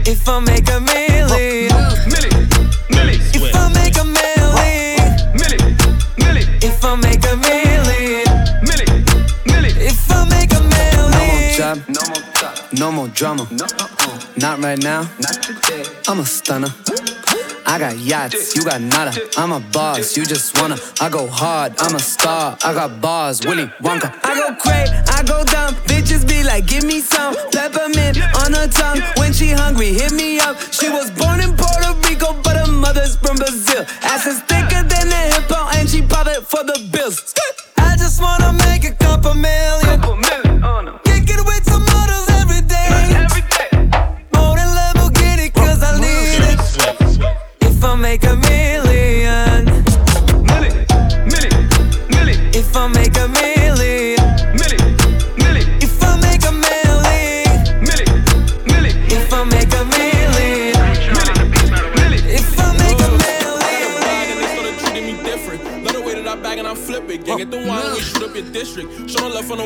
[0.07, 1.69] If I make a million.
[3.33, 4.71] If I make a million.
[6.63, 8.25] If I make a million.
[9.77, 11.83] If I make a million.
[11.93, 13.47] No more job, no more drama.
[14.37, 15.07] Not right now.
[15.19, 15.83] Not today.
[16.07, 16.73] I'm a stunner.
[17.71, 19.13] I got yachts, you got nada.
[19.37, 20.75] I'm a boss, you just wanna.
[20.99, 22.57] I go hard, I'm a star.
[22.65, 24.13] I got bars, Willy Wonka.
[24.25, 25.75] I go crazy, I go dumb.
[25.87, 28.99] Bitches be like, give me some peppermint on her tongue.
[29.15, 30.59] When she hungry, hit me up.
[30.73, 33.85] She was born in Puerto Rico, but her mother's from Brazil.
[34.01, 37.33] Ass is thicker than a hippo, and she pop it for the bills.
[37.77, 39.51] I just wanna make a couple million.
[39.81, 41.00] Kick it with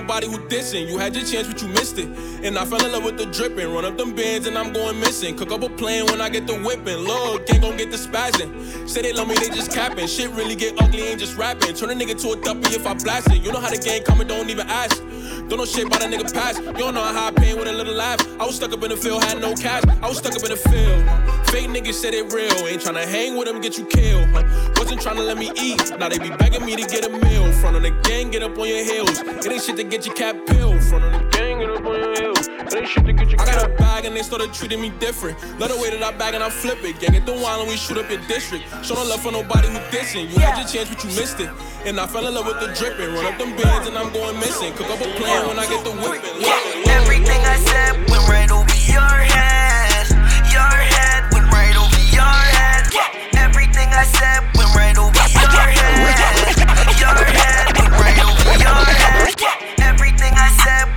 [0.06, 0.88] nobody who dissing.
[0.88, 2.08] You had your chance, but you missed it.
[2.46, 3.74] And I fell in love with the dripping.
[3.74, 5.36] Run up them bins and I'm going missing.
[5.36, 7.04] Cook up a plan when I get the whipping.
[7.04, 8.88] Lord, gang gon' get the spazzing.
[8.88, 10.06] Say they love me, they just capping.
[10.06, 11.74] Shit really get ugly, ain't just rapping.
[11.74, 13.42] Turn a nigga to a duppy if I blast it.
[13.42, 15.02] You know how the game coming, don't even ask.
[15.48, 16.60] Don't know shit about a nigga past.
[16.60, 18.20] You don't know how I pain with a little laugh.
[18.40, 19.84] I was stuck up in the field, had no cash.
[20.02, 21.04] I was stuck up in the field.
[21.50, 22.68] Fake niggas said it real.
[22.68, 24.28] Ain't tryna hang with them, get you killed.
[24.30, 24.44] Huh?
[24.78, 25.82] Wasn't tryna let me eat.
[26.00, 27.52] Now they be begging me to get a meal.
[27.54, 29.20] Front of the gang, get up on your heels.
[29.20, 30.82] It ain't shit to get your cap peeled.
[30.84, 32.35] Front of the gang, get up on your heels.
[32.68, 35.38] I got a bag and they started treating me different.
[35.60, 37.00] Love the way that I bag and I flip it.
[37.00, 38.66] Gang it the wild and we shoot up your district.
[38.84, 40.30] Show no love for nobody who dissing.
[40.34, 41.50] You had your chance, but you missed it.
[41.86, 43.14] And I fell in love with the dripping.
[43.14, 44.74] Run up them bands and I'm going missing.
[44.74, 46.42] Cook up a plan when I get the whipping.
[46.90, 50.10] Everything I said went right over your head.
[50.50, 52.90] Your head went right over your head.
[53.38, 56.34] Everything I said went right over your head.
[56.98, 59.38] Your head went right over your head.
[59.86, 60.95] Everything I said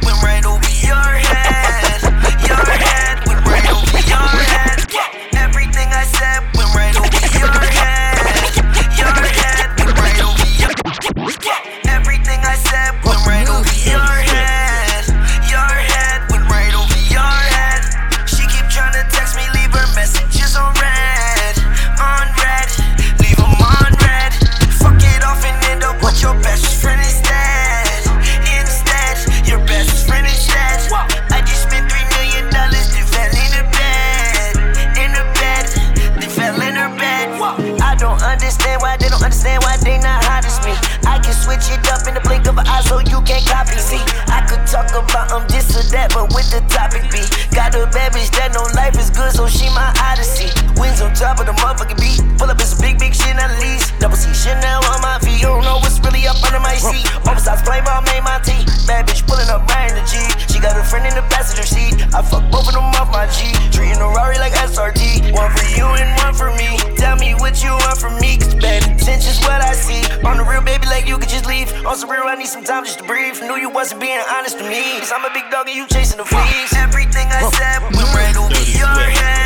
[43.77, 47.21] See, I could talk about um this or that, but with the topic be
[47.55, 50.68] got a bitch that know life is good, so she my odyssey.
[50.79, 52.23] Wings on top of the motherfucking beat.
[52.39, 53.99] Pull up, it's a big, big shit, not least.
[53.99, 55.43] Double C Chanel on my feet.
[55.43, 57.03] You don't know what's really up under my seat.
[57.27, 58.63] Oversized playboy made my tea.
[58.87, 60.23] Bad bitch pulling up right in the G.
[60.47, 61.99] She got a friend in the passenger seat.
[62.15, 63.51] I fuck both of them off my G.
[63.75, 65.35] Treating a Rari like SRT.
[65.35, 66.79] One for you and one for me.
[66.95, 70.03] Tell me what you want from me, cause bad intentions what I see.
[70.23, 71.71] On the real, baby, like you could just leave.
[71.87, 73.41] On some real, I need some time just to breathe.
[73.43, 74.99] Knew you wasn't being honest to me.
[74.99, 76.73] Cause I'm a big dog and you chasing the fleas.
[76.79, 79.38] Everything I said went right over your head.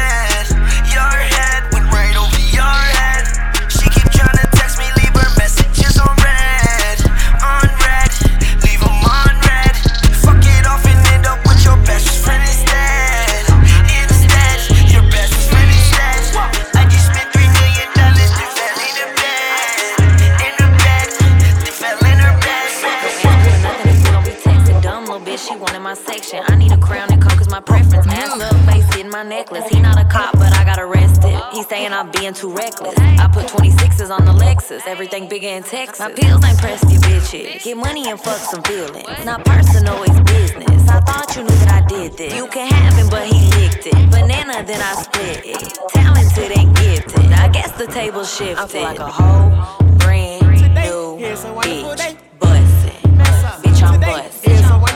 [25.82, 26.40] Wanted my section.
[26.46, 28.06] I need a crown and coke is my preference.
[28.06, 28.72] Ass up, mm.
[28.72, 29.66] face hitting my necklace.
[29.68, 31.38] He not a cop, but I got arrested.
[31.52, 32.96] He saying I'm being too reckless.
[32.98, 36.00] I put 26s on the Lexus, everything bigger in Texas.
[36.00, 37.62] My pills ain't pressed your bitches.
[37.64, 39.24] Get money and fuck some feelings.
[39.24, 40.88] Not personal, it's business.
[40.88, 42.34] I thought you knew that I did this.
[42.34, 44.10] You can have him, but he licked it.
[44.10, 45.78] Banana, then I split it.
[45.88, 47.32] Talented and gifted.
[47.32, 48.58] I guess the table shifted.
[48.58, 49.50] I feel like a whole
[49.98, 52.31] brand new bitch.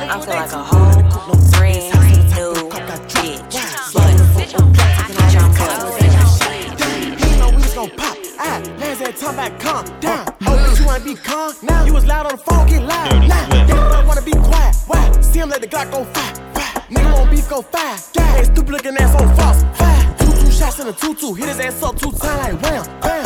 [0.08, 1.02] I feel like a whole
[1.50, 1.92] brand
[2.36, 3.52] new bitch.
[3.92, 4.16] Bussin'.
[4.36, 7.30] Bitch, I'm bustin'.
[7.30, 8.16] You know we was gon' pop.
[8.38, 10.26] Ah, man's that time back, calm down.
[10.46, 11.84] Oh, but you wanna be calm now?
[11.84, 13.28] You was loud on the phone, get loud.
[13.28, 14.76] Nah, they don't wanna be quiet.
[14.86, 15.20] Why?
[15.20, 16.34] See him let the Glock go fire.
[16.54, 16.82] fire.
[16.88, 17.96] Nigga want beef go fire.
[18.16, 19.64] Hey, stupid looking ass on false.
[19.76, 20.14] Fire.
[20.18, 21.34] Two two shots in a two two.
[21.34, 23.25] Hit his ass up two times like wham, bam.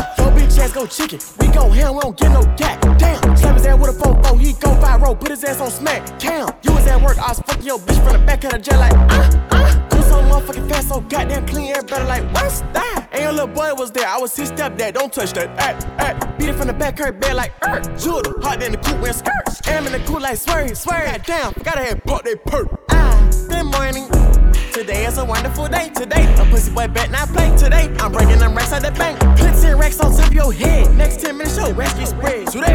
[0.60, 1.18] Ass go chicken.
[1.38, 2.80] We go ham, we don't get no gap.
[2.98, 3.36] Damn.
[3.36, 4.38] Slap his ass with a phone four.
[4.38, 5.18] He go viral.
[5.18, 6.20] Put his ass on smack.
[6.20, 6.54] Count.
[6.62, 7.18] You was at work.
[7.18, 9.86] I was fucking your bitch from the back of the jet like ah ah.
[9.90, 11.70] Do so motherfucking fast, so goddamn clean.
[11.70, 13.08] Everybody like what's that?
[13.12, 14.06] And your little boy was there.
[14.06, 14.94] I was his stepdad.
[14.94, 15.48] Don't touch that.
[15.58, 16.36] Ay, ay.
[16.36, 17.80] Beat it from the back, her bed like er.
[17.96, 18.34] Judah.
[18.42, 19.66] Hot in the coupe wearing skirts.
[19.66, 21.06] Am in the coupe like swear, swear.
[21.06, 21.54] Goddamn.
[21.64, 22.68] Gotta have bought that perk.
[22.90, 23.30] Ah.
[23.48, 24.29] Good morning.
[24.72, 25.88] Today is a wonderful day.
[25.88, 27.54] Today, a pussy boy bet not play.
[27.56, 29.18] Today, I'm breaking them racks out the bank.
[29.36, 30.94] Put 10 racks on top of your head.
[30.96, 32.46] Next 10 minutes, your racks get spread.
[32.46, 32.72] Today,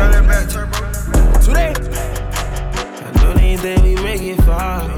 [1.42, 1.74] today.
[3.00, 4.90] I don't even we make it far.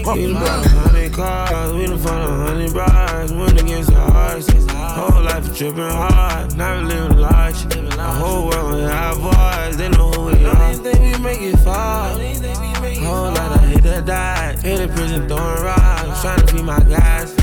[0.00, 3.32] We done bought a hundred cars, we done found a hundred brides.
[3.32, 4.48] Went against the odds.
[4.70, 7.62] Whole life tripping hard, not living large.
[7.64, 10.72] The whole world with our voice, they know who we are.
[10.72, 12.10] Don't think we make it far.
[12.10, 14.58] Whole lot of hit that died.
[14.60, 17.34] Hit the prison throwing rocks, trying to feed my guys.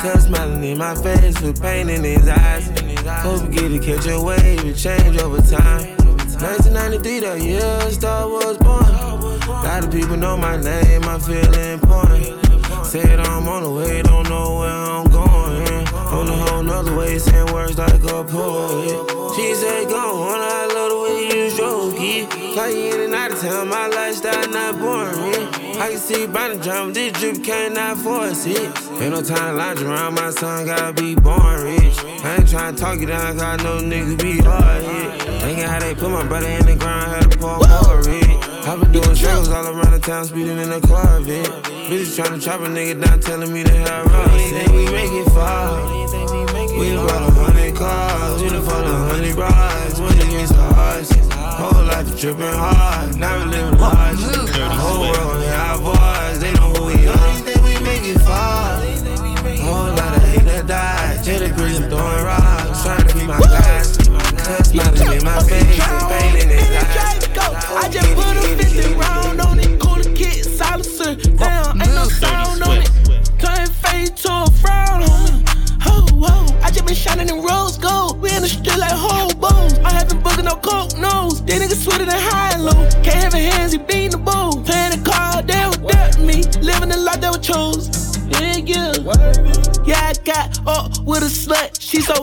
[0.00, 2.66] Cuz smiling in my face with pain in his eyes.
[3.22, 5.96] Hope we get to catch a wave and change over time.
[6.40, 8.95] 1993, the year Star Wars born.
[9.48, 12.86] Lot of people know my name, I feel important.
[12.86, 15.88] Said I'm on the way, don't know where I'm going.
[15.88, 19.34] On a whole nother way, saying words like a poet.
[19.36, 21.36] She said, go on, I love the way you
[21.98, 22.32] it.
[22.54, 25.48] Fly you in and out of town, my lifestyle not boring.
[25.78, 28.70] I can see by the drum, this drip cannot force it.
[29.00, 31.98] Ain't no time to lounge around, my son gotta be born rich.
[32.24, 35.22] I ain't tryna talk you down, cause I know niggas be hard hit.
[35.42, 37.58] Thinking how they put my brother in the ground, had to pour
[38.08, 38.55] it.
[38.66, 41.46] Papa doing drugs all around the town, speeding in a Corvette.
[41.86, 44.42] Bitches trying to chop a nigga down, telling me they had rocks.
[44.50, 45.86] Think we make it far.
[46.74, 50.00] We bought a hundred cars, we done bought a hundred brides.
[50.00, 51.14] Went against the odds.
[51.30, 54.18] Whole life tripping hard, now we living large.
[54.18, 57.34] Whole world on our boys, they know who we are.
[57.46, 58.82] Think we make it far.
[59.62, 61.24] Whole lot of hate that died.
[61.24, 63.94] Jada Green throwing rocks, trying to be my guys.
[64.66, 66.05] Smiling in my face.
[67.68, 71.16] I just put a 50 round on it, call the kid, silencer.
[71.36, 72.90] Damn, ain't no sound on it.
[73.38, 75.48] Turn fade to a frown on it.
[75.82, 76.58] Ho, ho.
[76.62, 78.20] I just been shining in rose gold.
[78.20, 79.78] We in the street like hobos.
[79.80, 81.44] I haven't booked no coke nose.
[81.44, 82.88] these niggas sweeter than high and low.
[83.02, 84.62] Can't have hands, he bein' the bull.
[84.62, 86.44] Playing the card, they would doubt me.
[86.62, 87.90] Living the life that we chose.
[88.30, 89.56] Yeah, yeah.
[89.84, 91.80] Yeah, I got up with a slut.
[91.80, 92.14] she's so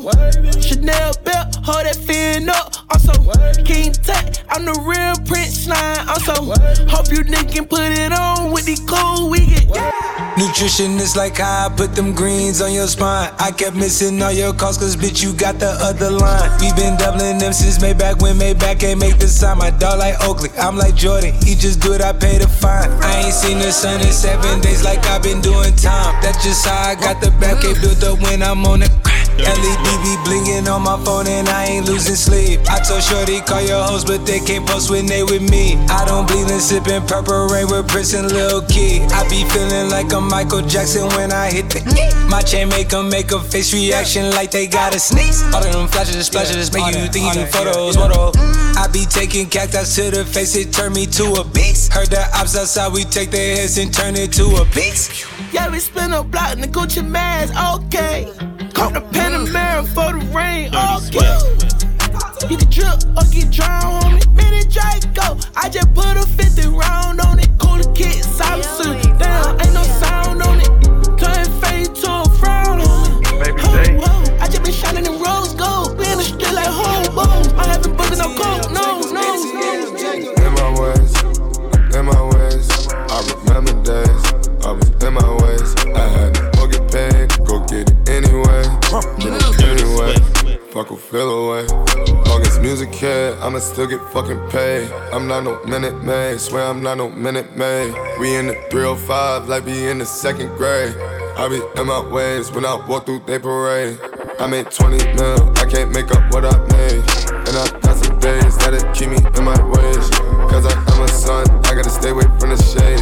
[0.61, 2.82] Chanel belt, hold that fin up.
[3.03, 3.11] So
[3.65, 6.07] King Tut, I'm the real Prince Slime.
[6.07, 6.55] I'm so
[6.87, 9.67] hope you niggas put it on with the cool we get.
[10.37, 13.29] Nutrition is like how I put them greens on your spine.
[13.39, 16.49] I kept missing all your calls, cause bitch, you got the other line.
[16.61, 19.57] We been doubling them since Maybach when Maybach can't make the sign.
[19.57, 21.33] My dog like Oakley, I'm like Jordan.
[21.43, 22.89] He just do it, I pay the fine.
[23.03, 26.15] I ain't seen the sun in seven days like I've been doing time.
[26.23, 29.86] That's just how I got the back, can't build up when I'm on the LED
[30.03, 32.59] be blinging on my phone and I ain't losing sleep.
[32.69, 35.75] I told Shorty call your host, but they can't post when they with me.
[35.89, 39.01] I don't bleed and sipping purple rain with Prince and Lil Key.
[39.11, 41.81] I be feeling like a Michael Jackson when I hit the
[42.29, 45.41] My chain make them make a face reaction like they got a sneeze.
[45.53, 47.95] All of them flashes, splashes, make you think you do photos.
[47.95, 48.31] Photo.
[48.77, 51.93] I be taking cactus to the face, it turn me to a beast.
[51.93, 55.32] Heard the ops outside, we take their heads and turn it to a beast.
[55.53, 57.53] Yeah, we spin a block in the Gucci mask,
[57.85, 58.25] okay.
[58.73, 61.37] Caught the Panamera for the rain, okay.
[62.49, 63.92] You can drip or get drowned
[93.74, 94.91] still get fucking paid.
[95.11, 97.91] I'm not no minute man, swear I'm not no minute man.
[98.19, 100.95] We in the 305 like we in the second grade.
[101.36, 103.97] I be in my ways when I walk through they parade.
[104.39, 107.01] I made 20 mil, I can't make up what I made.
[107.34, 110.05] And I got some days that'll keep me in my ways.
[110.53, 113.01] Cause I am a son, I gotta stay away from the shade.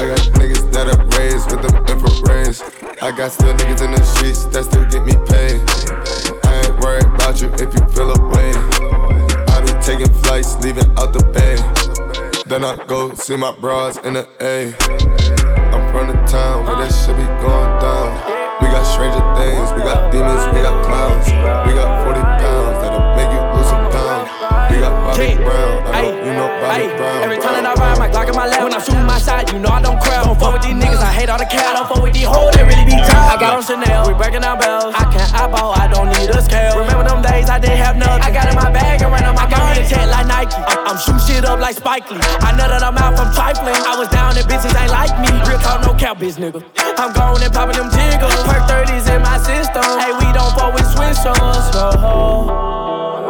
[0.00, 2.64] I got niggas that are raised with them infrareds.
[3.02, 5.60] I got still niggas in the streets that still get me paid.
[6.42, 8.35] I ain't worried about you if you feel away.
[9.86, 11.54] Taking flights, leaving out the bay.
[12.50, 14.74] Then I go see my bras in the A.
[15.70, 18.10] I'm from the town where that shit be going down.
[18.58, 21.26] We got stranger things, we got demons, we got clowns.
[21.70, 24.26] We got 40 pounds that'll make you lose some pounds.
[24.74, 25.65] We got Bobby Brown,
[26.66, 27.22] I hope you know Bobby Brown.
[27.22, 29.46] Every time that I ride my Glock in my lap, when I'm shooting my shot,
[29.52, 30.26] you know I don't crowd.
[30.26, 31.76] Don't fuck with these niggas, I hate all the cat.
[31.76, 33.30] Don't fuck with these hoes, they really be tired.
[33.30, 34.94] I got on Chanel, we breaking down bells.
[34.94, 36.78] I can't eyeball, I don't need a scale.
[36.78, 38.22] Remember them days I didn't have nothing.
[38.22, 40.58] I got in my bag and ran on my gun tech like Nike.
[40.66, 42.18] I'm, I'm shooting shit up like Spike Lee.
[42.42, 43.74] I know that I'm out from trifling.
[43.86, 45.30] I was down and bitches ain't like me.
[45.46, 46.62] Real talk, no cap, bitch nigga.
[46.98, 48.34] I'm gone and popping them jiggles.
[48.44, 49.86] Perk 30s in my system.
[50.02, 51.66] Hey, we don't fuck with switch ons.
[51.74, 52.76] No.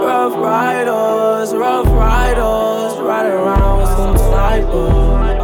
[0.06, 5.42] Rough riders, rough riders, riding around with some snipers.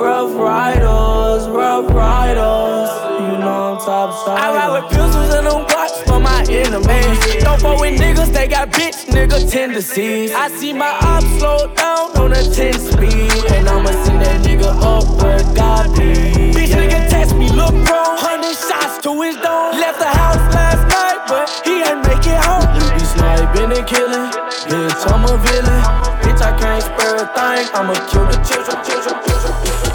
[0.00, 4.38] Rough riders, rough riders, you know I'm top side.
[4.38, 7.42] I ride with pistols and them watch for my enemies.
[7.44, 10.32] Don't fuck with niggas, they got bitch nigga tendencies.
[10.32, 14.74] I see my ops slow down on a 10 speed, and I'ma send that nigga
[14.82, 16.50] up where God be.
[16.50, 19.78] Bitch nigga test me, look wrong, hundred shots to his dome.
[19.78, 22.66] Left the house last night, but he ain't make it home.
[22.74, 24.30] You be sniping and killing,
[24.66, 25.82] bitch I'm a villain.
[26.22, 26.82] Bitch I can't
[27.18, 29.91] thing, I'ma kill the children, children, children.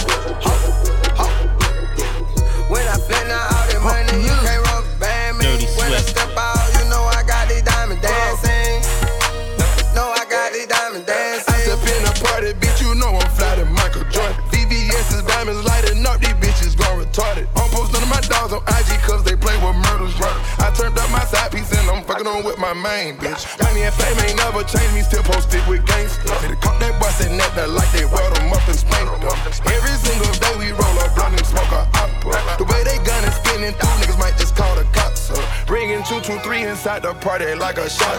[22.18, 23.46] Fucking on with my main bitch.
[23.62, 26.32] Money and fame ain't never changed me, still posted with gangsters.
[26.42, 29.38] Hit a cop that bus and that like they weld them up and spank them.
[29.70, 32.38] Every single day we roll up blunt and smoke a opera.
[32.58, 35.44] The way they gun and spinning through niggas might just call the cops up.
[35.68, 38.18] Bringing 223 inside the party like a shot.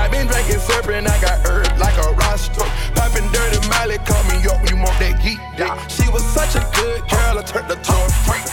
[0.00, 2.64] i been drinking serpent, I got herb like a roster.
[2.96, 5.72] Popping dirty Miley, call me up, you want that geek dick.
[5.92, 8.44] She was such a good girl, I turned her to a freak.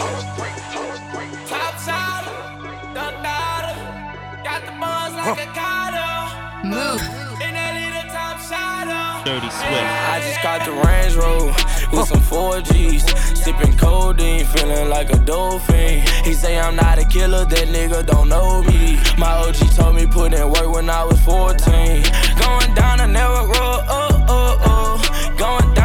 [0.00, 0.19] Top
[5.30, 7.00] Move.
[7.38, 9.86] In that little top side, Dirty Swift.
[10.10, 11.54] I just got the Range Rover
[11.92, 13.36] with some 4Gs.
[13.36, 16.02] Sipping codeine, feeling like a dolphin.
[16.24, 18.98] He say I'm not a killer, that nigga don't know me.
[19.18, 22.02] My OG told me put in work when I was 14.
[22.40, 25.36] Going down a narrow road, oh, oh, oh.
[25.38, 25.79] Going down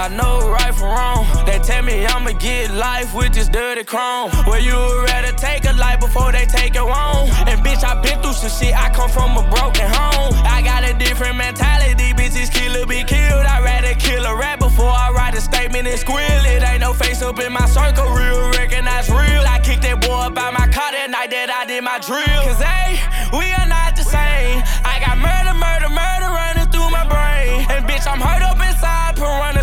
[0.00, 1.28] I know right from wrong.
[1.44, 4.30] They tell me I'ma get life with this dirty chrome.
[4.48, 7.28] Where you would rather take a life before they take it wrong.
[7.44, 10.32] And bitch, I been through some shit, I come from a broken home.
[10.48, 13.44] I got a different mentality, bitches kill or be killed.
[13.44, 16.40] I'd rather kill a rat before I write a statement and squeal.
[16.48, 19.44] It ain't no face up in my circle, real, recognize real.
[19.44, 22.40] I kicked that boy by my car that night that I did my drill.
[22.48, 22.96] Cause hey,
[23.36, 24.64] we are not the same.
[24.80, 27.68] I got murder, murder, murder running through my brain.
[27.68, 28.79] And bitch, I'm hurt up inside,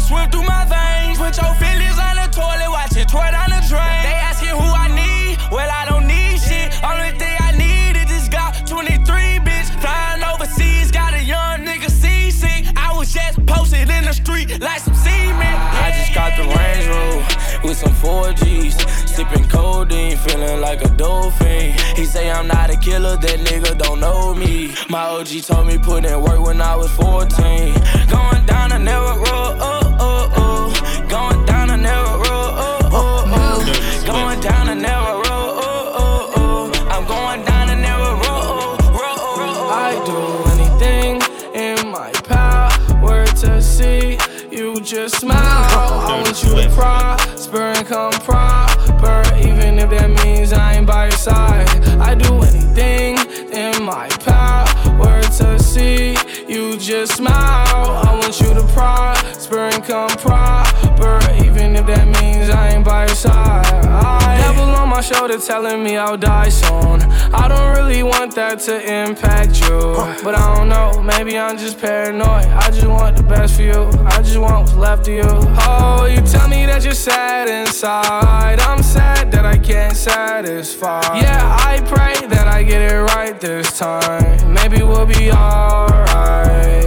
[0.08, 1.18] swim through my veins.
[1.20, 4.02] Put your feelings on the toilet, watch it pour down the drain.
[4.08, 6.72] They asking who I need, well, I don't need shit.
[6.84, 9.70] Only thing I need is this Glock 23, bitch.
[9.82, 12.64] Flying overseas, got a young nigga seasick.
[12.76, 15.60] I was just posted in the street like some cement.
[15.86, 18.76] I just got the Range Rover with some 4Gs.
[19.10, 21.74] Sipping codeine, feeling like a dolphin.
[21.96, 24.74] He say I'm not a killer, that nigga don't know me.
[24.90, 27.74] My OG told me put in work when I was 14.
[28.10, 31.08] Going down a narrow road, oh, oh, oh.
[31.10, 34.06] Going down a narrow road, oh, oh, oh.
[34.06, 36.88] Going down a narrow road, oh, oh, oh.
[36.90, 39.58] I'm going down a narrow road, oh, road, oh, road.
[39.58, 39.88] Oh.
[39.88, 40.20] I do
[40.56, 41.22] anything
[41.54, 44.18] in my power to see
[44.52, 45.38] you just smile.
[45.38, 51.06] I want you to prosper and come proper, even if that means I ain't by
[51.06, 51.68] your side.
[52.00, 53.18] I do anything
[53.52, 56.16] in my power to see
[56.48, 58.07] you just smile.
[58.28, 63.16] Want you to prosper and come proper, even if that means I ain't by your
[63.16, 63.86] side.
[63.86, 67.04] I devil on my shoulder telling me I'll die soon.
[67.34, 69.94] I don't really want that to impact you,
[70.26, 71.02] but I don't know.
[71.02, 72.48] Maybe I'm just paranoid.
[72.48, 73.90] I just want the best for you.
[74.04, 75.24] I just want what's left of you.
[75.64, 78.60] Oh, you tell me that you're sad inside.
[78.60, 81.00] I'm sad that I can't satisfy.
[81.16, 84.54] Yeah, I pray that I get it right this time.
[84.54, 86.87] Maybe we'll be alright.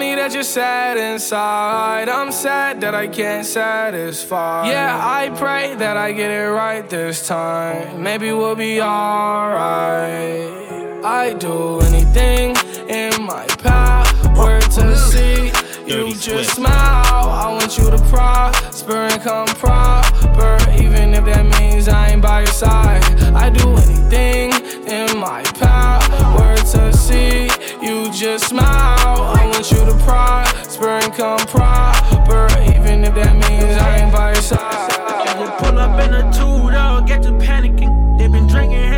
[0.00, 2.08] Me that you're sad inside.
[2.08, 4.70] I'm sad that I can't satisfy.
[4.70, 8.02] Yeah, I pray that I get it right this time.
[8.02, 10.40] Maybe we'll be alright.
[11.04, 12.56] I do anything
[12.88, 15.52] in my power to see
[15.86, 17.28] you just smile.
[17.44, 22.40] I want you to prosper and come proper, even if that means I ain't by
[22.40, 23.04] your side.
[23.34, 24.52] I do anything
[24.86, 27.49] in my power to see
[27.82, 28.66] you just smile.
[28.66, 34.32] I want you to prosper and come proper, even if that means I ain't by
[34.32, 35.40] your side.
[35.40, 38.18] You pull up in a two dog, get to panicking.
[38.18, 38.89] They been drinking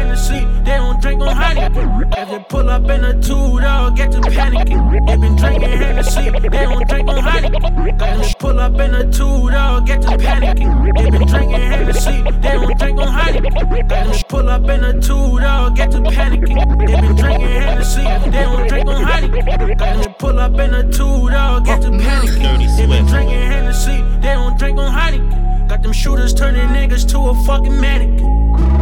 [1.34, 2.12] Heineken.
[2.16, 5.06] If they pull up in a two dog, get to panicking.
[5.06, 7.88] They been drinking Hennessy, they don't drink on Heineken.
[7.88, 10.96] If they pull up in a two dog, get to panicking.
[10.96, 13.78] They been drinking Hennessy, they don't drink on Heineken.
[13.78, 16.86] If they pull up in a two dog, get to panicking.
[16.86, 19.80] They been drinking Hennessy, they don't drink on Heineken.
[19.80, 22.76] If they pull up in a two dog, get to panicking.
[22.76, 25.68] They been drinking Hennessy, they don't drink on Heineken.
[25.68, 28.81] Got them shooters turning niggas to a fucking mannequin.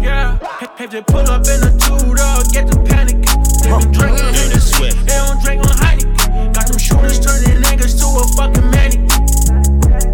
[0.00, 0.38] Yeah,
[0.80, 3.22] if they pull up in a two dog, get the panic.
[3.62, 6.52] They been drinking Hennessy, they don't drink on Heineken.
[6.54, 9.22] Got them shooters turning niggas to a fucking mannequin.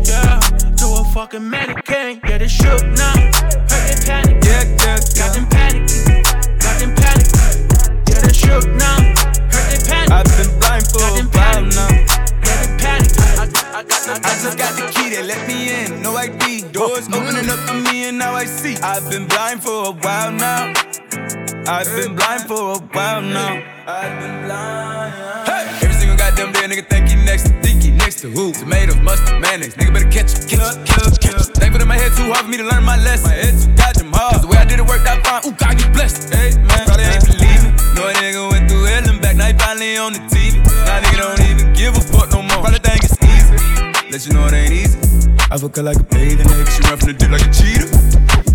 [0.05, 0.41] Yeah,
[0.77, 2.21] to a fucking mannequin.
[2.29, 3.15] Yeah, they shook now,
[3.73, 4.45] heard they panic.
[4.45, 5.58] Yeah, yeah, got them panicking,
[14.19, 16.73] I, got, I, I just got the key, they let me in, no ID.
[16.73, 18.77] Doors opening up for me and now I see.
[18.79, 20.73] I've been blind for a while now.
[21.67, 23.63] I've been blind for a while now.
[23.87, 25.47] I've been blind.
[25.47, 25.85] Hey!
[25.85, 28.53] Every single goddamn day, nigga think he next to think he next to who?
[28.53, 29.75] Tomatoes, mustard, mayonnaise.
[29.77, 31.55] Nigga better catch him, catch him, catch him, catch him.
[31.55, 33.31] Thankful that my head too hard for me to learn my lesson.
[33.31, 34.33] My head too goddamn hard.
[34.33, 35.43] Cause the way I did it worked out fine.
[35.47, 36.35] Ooh, God, get blessed.
[36.35, 37.71] Hey, man, probably ain't believe me.
[37.95, 39.37] No, nigga went through hell and back.
[39.37, 40.59] Now he finally on the TV.
[40.59, 42.65] Now nigga don't even give a fuck no more.
[42.65, 42.78] Probably think it's easy.
[44.19, 44.99] Let you know it ain't easy.
[45.47, 46.67] I fuck her like a bathing ape.
[46.67, 47.87] She run from the dick like a cheetah.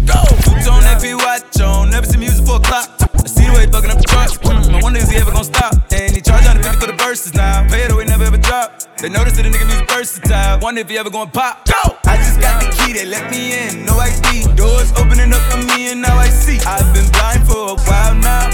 [0.04, 0.20] Go!
[0.44, 1.88] Boots on that watch on.
[1.88, 2.92] Never see music for a clock.
[3.00, 4.36] I see the way he fucking up the charts.
[4.44, 5.72] Mm, I wonder is he ever gonna stop.
[5.96, 7.64] And he charge 150 for the verses now.
[7.72, 8.76] Pay it away, never ever drop.
[9.00, 10.60] They notice that the nigga music versatile.
[10.60, 11.64] Wonder if he ever gonna pop.
[11.64, 11.96] Go!
[12.12, 13.88] I just got the key, they let me in.
[13.88, 14.44] No ID.
[14.60, 16.60] Doors opening up for me and now I see.
[16.68, 18.52] I've been blind for a while now.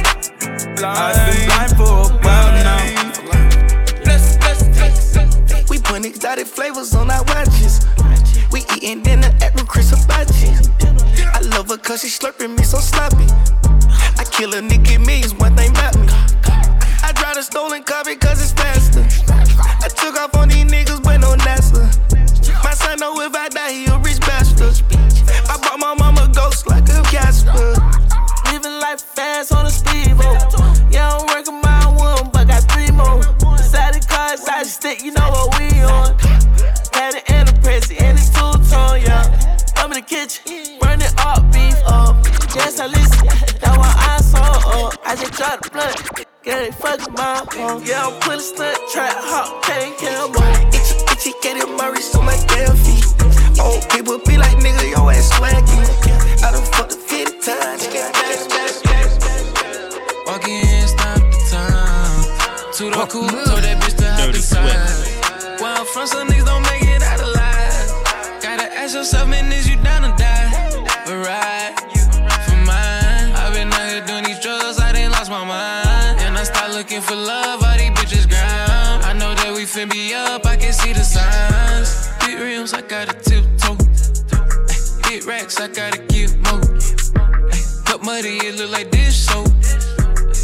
[0.85, 3.38] I've been blind for a while now.
[5.99, 7.85] We put exotic flavors on our watches.
[8.53, 10.47] We eating dinner at Chris Hibachi.
[11.19, 13.27] I love her cause she slurping me so sloppy.
[14.17, 16.07] I kill a nigga me, millions, one thing about me.
[17.03, 19.03] I drive a stolen car because it's faster.
[19.83, 21.83] I took off on these niggas, but no NASA.
[22.63, 24.81] My son know if I die, he a rich bastard.
[25.49, 27.75] I bought my mama ghost like a Casper.
[28.45, 30.93] Living life fast on the speedboat.
[30.93, 33.19] Yeah, I'm working my one, but got three more.
[33.57, 35.28] Decided car stick, you know
[40.19, 42.19] I'm in the up beef up.
[42.53, 44.43] Yes, I listen, that's why I saw
[44.83, 44.99] up.
[45.05, 45.95] I just dropped the blunt,
[46.43, 47.85] get it fucking my phone.
[47.85, 50.27] Yeah, I'm putting stunt, trap, hot, can't kill
[50.75, 53.07] Itchy, itchy, get it Murray, so my damn feet.
[53.63, 55.87] Old people be like, nigga, your ass swaggy.
[56.43, 57.87] I done fucked the 50 times,
[60.27, 62.73] Walking in, stop the time.
[62.75, 65.63] To the cool, told that bitch to hop inside.
[65.63, 68.43] Where I'm from, some niggas don't make it out alive.
[68.43, 69.68] Gotta ask yourself, man, is
[77.09, 79.03] for love, all these bitches ground.
[79.03, 82.07] I know that we fin be up, I can see the signs.
[82.23, 83.77] Big rims, I gotta tiptoe.
[85.09, 86.61] Big racks, I gotta give more.
[87.85, 89.47] Cup muddy, it look like dish soap.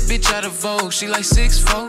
[0.10, 1.86] Bitch out of Vogue, she like six four.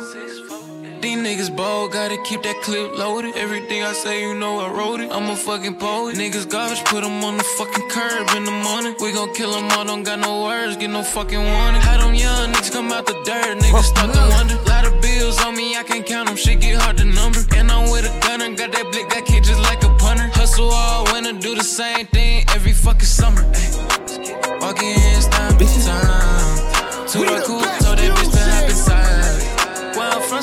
[1.06, 3.36] These niggas bold, gotta keep that clip loaded.
[3.36, 5.12] Everything I say, you know I wrote it.
[5.12, 6.16] I'm a fucking poet.
[6.16, 8.96] Niggas garbage, put them on the fucking curb in the morning.
[8.98, 11.80] We gon' kill them all, don't got no words, get no fucking warning.
[11.80, 14.56] How them young niggas come out the dirt, niggas start to wonder.
[14.66, 17.38] Lot of bills on me, I can't count them, shit get hard to number.
[17.54, 20.26] And I'm with a gunner, got that blick, that kid just like a punter.
[20.34, 23.44] Hustle all winter, do the same thing every fucking summer.
[23.54, 24.58] Ay.
[24.60, 27.06] Walking in, time, time.
[27.06, 28.35] To the cool, told that bitch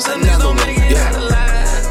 [0.00, 1.84] some niggas don't make it out alive.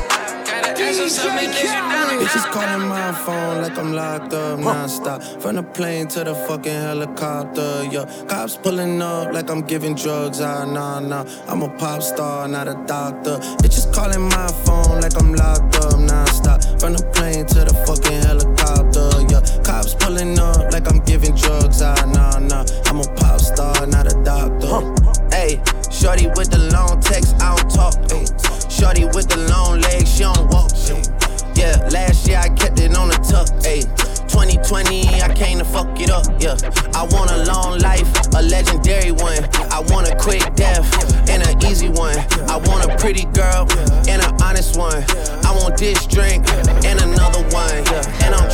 [0.46, 5.24] Gotta ask yourself, man, is you Bitches calling my phone like I'm locked up non-stop.
[5.42, 8.06] From the plane to the fucking helicopter, yeah.
[8.28, 11.26] Cops pulling up like I'm giving drugs, ah, nah, nah.
[11.48, 13.38] I'm a pop star, not a doctor.
[13.62, 16.64] Bitches calling my phone like I'm locked up non-stop.
[16.80, 19.64] From the plane to the fucking helicopter, yeah.
[19.64, 22.66] Cops pulling up like I'm giving drugs, ah, nah, nah.
[22.86, 25.03] I'm a pop star, not a doctor.
[25.44, 25.60] Hey,
[25.92, 28.00] shorty with the long text, I don't talk.
[28.16, 28.24] Ay.
[28.72, 30.72] Shorty with the long legs, she don't walk.
[30.88, 31.04] Ay.
[31.54, 33.52] Yeah, last year I kept it on the tuck.
[33.68, 33.84] Ayy,
[34.32, 36.24] 2020, I came to fuck it up.
[36.40, 36.56] Yeah,
[36.96, 39.44] I want a long life, a legendary one.
[39.68, 40.88] I want a quick death
[41.28, 42.16] and an easy one.
[42.48, 43.68] I want a pretty girl
[44.08, 45.04] and an honest one.
[45.44, 46.48] I want this drink
[46.88, 47.84] and another one.
[48.24, 48.48] And I'm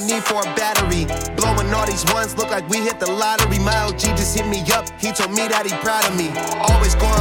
[0.00, 1.04] need for a battery.
[1.34, 3.58] Blowing all these ones, look like we hit the lottery.
[3.58, 6.30] My LG just hit me up, he told me that he proud of me.
[6.70, 7.17] Always going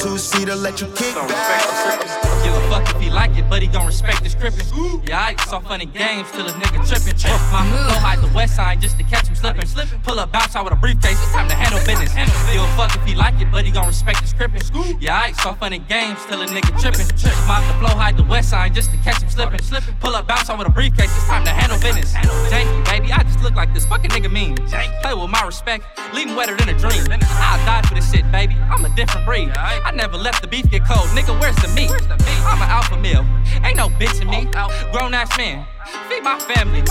[0.00, 2.00] two seater, let you kick back.
[2.42, 5.06] Give a fuck if he like it, but he gon' respect the scripting.
[5.06, 7.16] Yeah, I saw funny games till a nigga trippin'.
[7.52, 9.68] My flow hide the west side just to catch him slippin'.
[10.02, 12.14] Pull up, bounce out with a briefcase, it's time to handle business.
[12.14, 14.96] Give a fuck if he like it, but he gon' respect the scripting.
[15.00, 17.06] Yeah, I saw funny games till a nigga trippin'.
[17.46, 19.60] My the flow hide the west side just to catch him slippin'.
[20.00, 22.14] Pull up, bounce out with a briefcase, it's time to handle business.
[22.48, 24.56] Janky, baby, I just look like this fucking nigga mean.
[25.02, 25.84] Play with my respect,
[26.14, 27.04] leave him wetter than a dream.
[27.10, 28.56] I'll die for this shit, baby.
[28.70, 29.50] I'm a different breed.
[29.56, 31.08] I never let the beef get cold.
[31.10, 31.90] Nigga, where's the meat?
[31.90, 33.26] I'm an alpha male.
[33.64, 34.46] Ain't no bitch in me.
[34.92, 35.66] Grown ass man.
[36.08, 36.82] Feed my family.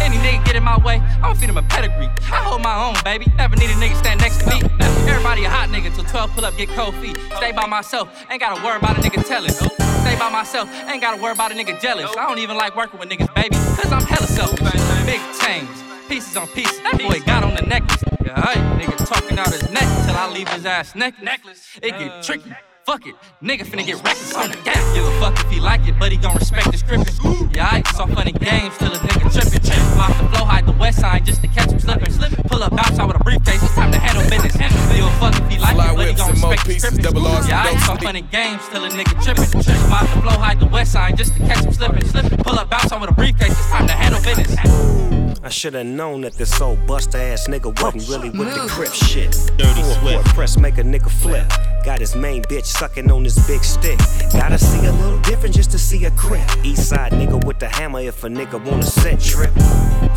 [0.00, 2.08] Any nigga get in my way, I'ma feed him a pedigree.
[2.32, 3.26] I hold my own, baby.
[3.36, 4.62] Never need a nigga stand next to me.
[5.08, 7.18] Everybody a hot nigga till 12 pull up, get cold feet.
[7.36, 9.50] Stay by myself, ain't gotta worry about a nigga telling.
[9.50, 12.10] Stay by myself, ain't gotta worry about a nigga jealous.
[12.16, 14.72] I don't even like working with niggas, baby, cause I'm hella selfish.
[15.06, 16.78] Big chains, pieces on pieces.
[16.82, 18.02] That boy got on the necklace.
[18.24, 21.78] Yeah, hey, nigga talking out his neck till I leave his ass necklace.
[21.82, 22.22] It get uh.
[22.22, 22.52] tricky.
[22.86, 24.78] Fuck it, nigga finna get reckless on the gap.
[24.94, 27.56] Give a fuck if he like it, but he gon' respect the scripting.
[27.56, 29.58] Yeah, I saw funny games till a nigga trippin'.
[29.58, 32.12] Trip off the flow, hide the west side just to catch him slippin'.
[32.44, 34.56] Pull up, outside with a briefcase, it's time to handle business.
[34.56, 37.48] Give a fuck if he like it, but he gon' respect the scripting.
[37.48, 39.62] Yeah, I saw funny games till a nigga trippin'.
[39.62, 42.38] Trip off the flow, hide the west side just to catch him slippin'.
[42.44, 45.25] Pull up, outside with a briefcase, it's time to handle business.
[45.42, 49.32] I should've known that this old buster ass nigga wasn't really with the crip shit.
[49.56, 50.14] Dirty Full Swift.
[50.14, 51.48] court press make a nigga flip.
[51.84, 53.98] Got his main bitch sucking on his big stick.
[54.32, 56.42] Gotta see a little different just to see a crip.
[56.64, 59.52] East side nigga with the hammer if a nigga wanna set trip.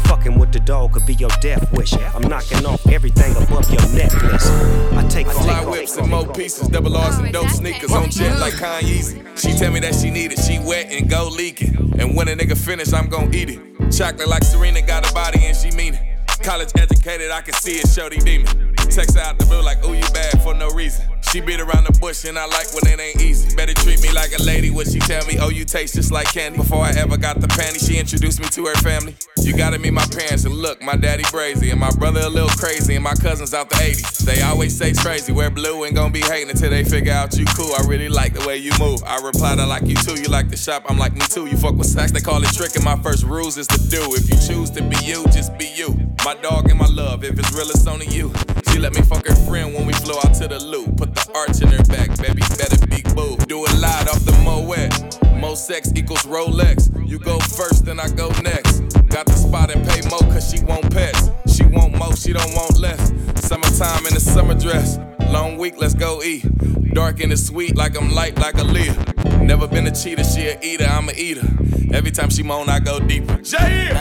[0.05, 1.93] Fucking with the dog could be your death wish.
[1.93, 4.49] I'm knocking off everything above your necklace.
[4.49, 5.43] I take off.
[5.43, 9.37] Fly whips and more pieces, double R's and dope sneakers on jet like Kanye.
[9.37, 11.93] She tell me that she need it, she wet and go leaking.
[11.99, 13.91] And when a nigga finish, I'm gon' eat it.
[13.91, 16.01] Chocolate like Serena got a body and she mean it.
[16.43, 18.75] College educated, I can see it, shorty demon.
[18.89, 21.05] Text out the blue like, ooh, you bad for no reason.
[21.31, 23.55] She beat around the bush and I like when it ain't easy.
[23.55, 26.25] Better treat me like a lady when she tell me, oh, you taste just like
[26.33, 26.57] candy.
[26.57, 29.15] Before I ever got the panty, she introduced me to her family.
[29.37, 32.49] You gotta meet my parents and look, my daddy brazy and my brother a little
[32.49, 34.25] crazy and my cousins out the 80s.
[34.25, 37.45] They always say crazy, wear blue and gon' be hating until they figure out you
[37.45, 37.75] cool.
[37.77, 39.03] I really like the way you move.
[39.05, 40.19] I replied, I like you too.
[40.19, 41.45] You like the shop, I'm like me too.
[41.45, 42.83] You fuck with sex, they call it tricking.
[42.83, 44.01] My first rules is to do.
[44.15, 45.93] If you choose to be you, just be you.
[46.25, 48.33] My dog and my love, if it's real, it's only you.
[48.71, 50.97] She let me fuck her friend when we flew out to the loop.
[50.97, 53.37] Put the arch in her back, baby, better be boo.
[53.47, 55.39] Do it loud off the Moet.
[55.39, 56.89] Mo sex equals Rolex.
[57.07, 58.81] You go first, then I go next.
[59.09, 61.29] Got the spot and pay mo cause she want pets.
[61.47, 63.11] She want more, she don't want less.
[63.35, 64.99] Summertime in the summer dress.
[65.29, 66.45] Long week, let's go eat.
[66.93, 68.95] Dark and it's sweet like I'm light like a Leah.
[69.41, 71.47] Never been a cheater, she a eater, I'm a eater.
[71.91, 73.37] Every time she moan, I go deeper.
[73.37, 73.95] Jair!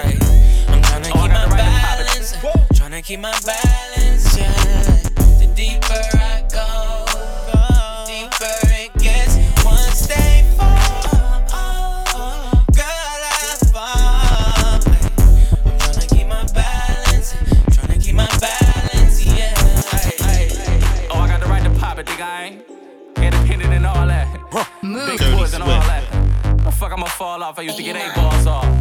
[0.68, 2.67] I'm tryna keep my balance.
[2.98, 4.52] Tryna keep my balance, yeah.
[5.38, 7.04] The deeper I go,
[7.46, 7.62] the
[8.08, 9.36] deeper it gets.
[9.64, 14.82] Once they fall, oh, girl, I fall.
[15.64, 17.34] I'm tryna keep my balance.
[17.70, 19.54] Tryna keep my balance, yeah.
[21.12, 22.64] Oh, I got the right to pop it, think I ain't
[23.18, 24.26] independent and all that.
[24.82, 25.86] Big boys and all Swift.
[25.86, 26.64] that.
[26.64, 27.60] The fuck I'ma fall off?
[27.60, 28.77] I used to get eight balls off.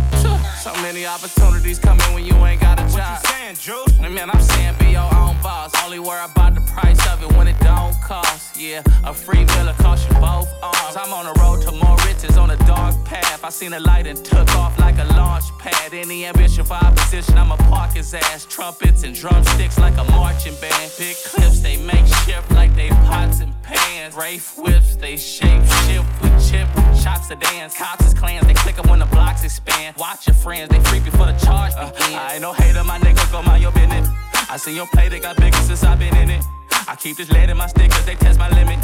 [0.68, 2.92] So many opportunities coming when you ain't got a job.
[2.92, 4.06] What you saying, Drew?
[4.06, 5.72] I mean, I'm saying be your own boss.
[5.82, 8.60] Only worry about the price of it when it don't cost.
[8.60, 10.98] Yeah, a free meal cost you both arms.
[10.98, 13.46] I'm on the road to more riches on a dark path.
[13.46, 15.94] I seen a light and took off like a launch pad.
[15.94, 18.46] Any ambition for opposition, I'ma park his ass.
[18.50, 20.92] Trumpets and drumsticks like a marching band.
[21.00, 24.16] Big clips, they make shift like they pots and pans.
[24.16, 26.68] Rafe whips, they shape shift with chip.
[27.02, 27.78] Shots to dance.
[27.78, 29.96] Cops is clans, they click 'em when the blocks expand.
[29.98, 32.16] Watch your friends, they freak before the charge uh, begins.
[32.16, 34.10] I ain't no hater, my nigga, go mind your business.
[34.50, 36.44] I see your play, they got bigger since i been in it.
[36.88, 38.80] I keep this lead in my stick, cause they test my limit.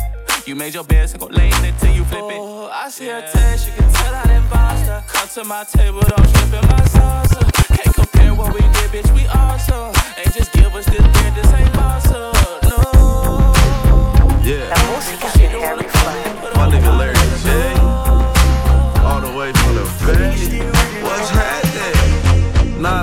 [0.45, 2.37] You made your bed, so go lay in it till you flip it.
[2.37, 5.03] Oh, I see her taste, you can tell I done bossed her.
[5.07, 7.41] Come to my table, don't trip in my salsa.
[7.75, 9.93] Can't compare what we did, bitch, we awesome.
[10.17, 12.33] Ain't just give us this beer, this ain't awesome.
[12.69, 13.53] No.
[14.43, 14.69] Yeah.
[16.55, 17.22] My nigga Larry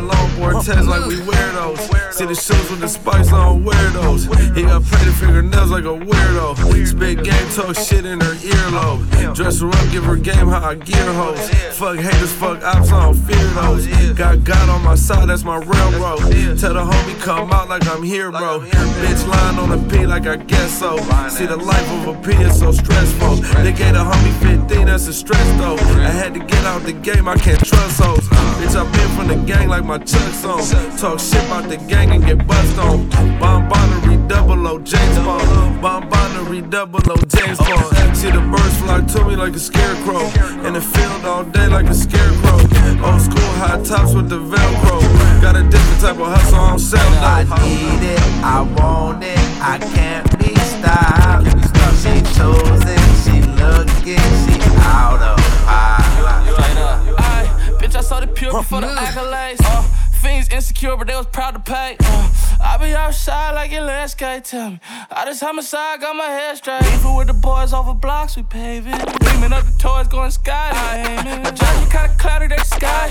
[0.09, 0.41] happening?
[0.41, 2.13] Longboard tests like we weirdos.
[2.13, 4.57] See the shoes with the spikes on weirdos.
[4.57, 6.87] He got painted fingernails like a weirdo.
[6.87, 9.35] Spit game talk shit in her earlobe.
[9.35, 11.49] Dress her up, give her game how I gear hoes.
[11.77, 13.87] Fuck haters, fuck ops, I don't fear those.
[14.15, 16.21] Got God on my side, that's my railroad.
[16.59, 18.61] Tell the homie come out like I'm here, bro.
[18.61, 20.97] Bitch lying on the P like I guess so.
[21.29, 23.37] See the life of a P is so stressful.
[23.63, 25.77] They gave the homie 15, that's a stress though.
[26.01, 28.29] I had to get out the game, I can't trust hoes.
[28.61, 30.63] Bitch, I been from the gang like my chucks on.
[30.99, 33.09] Talk shit about the gang and get bust on.
[33.41, 35.83] Bomb Bonnery, double O, James Bond.
[35.83, 38.17] Bomb Bonnery, double O, James Bond.
[38.17, 40.23] See the birds fly to me like a scarecrow.
[40.65, 42.61] In the field all day like a scarecrow.
[43.05, 45.01] Old school high tops with the Velcro.
[45.43, 47.01] Got a different type of hustle on sale.
[47.01, 51.51] I need it, I want it, I can't be stopped.
[52.01, 54.55] She choosing, she looking, she
[54.87, 55.40] out of
[57.91, 59.61] bitch, I saw the pure for the accolades.
[59.63, 61.97] Uh, fiends insecure, but they was proud to pay.
[62.01, 64.45] Uh, I be outside like your landscape.
[64.45, 66.83] Tell me, I just homicide, got my head straight.
[66.95, 68.93] Even with the boys over blocks, we paving.
[68.93, 70.71] Beaming up the toys, going sky.
[71.43, 73.11] My judge be kinda cloudy, they sky.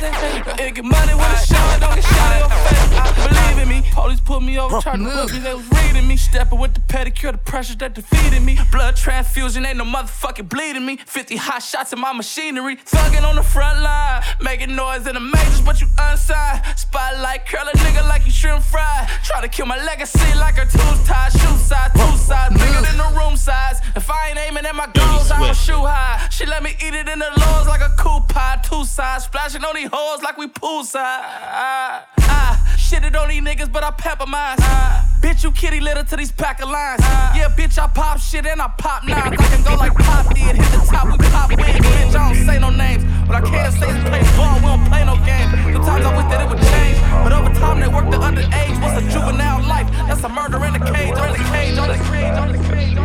[0.59, 3.27] It get money when it's showing, don't get shot in your face.
[3.27, 3.89] Believe in me.
[3.91, 6.15] Police put me over, trying to put me, they was reading me.
[6.17, 8.57] Stepping with the pedicure, the pressure that defeated me.
[8.71, 10.97] Blood transfusion, ain't no motherfucking bleeding me.
[10.97, 12.75] 50 hot shots in my machinery.
[12.75, 16.61] Thugging on the front line, making noise in the majors, but you unsigned.
[16.99, 19.07] Spotlight curl a nigga like you shrimp fried.
[19.23, 21.31] Try to kill my legacy like a tools tied.
[21.31, 23.79] Shoe size, two size, bigger than the room size.
[23.95, 26.27] If I ain't aiming at my goals, I don't shoot high.
[26.27, 28.59] She let me eat it in the lows like a cool pie.
[28.63, 31.23] Two sides, splashing on these hoes like we poolside.
[31.23, 34.57] Ah, ah, shit it on these niggas, but I pepper mine.
[34.59, 36.99] Ah, bitch, you kitty litter to these pack of lines.
[37.33, 39.39] Yeah, bitch, I pop shit and I pop nines.
[39.39, 41.79] I can go like Pop did, hit the top, we pop wigs.
[41.79, 44.85] Bitch, I don't say no names, but I can't say it's play ball, we don't
[44.89, 45.47] play no games.
[45.71, 46.99] Sometimes I wish that it would change, age.
[47.23, 48.81] But over time, they work the underage.
[48.81, 49.89] What's a juvenile life?
[50.07, 52.63] That's a murder in a cage, or in a cage, or in cage, or in
[52.63, 52.95] cage.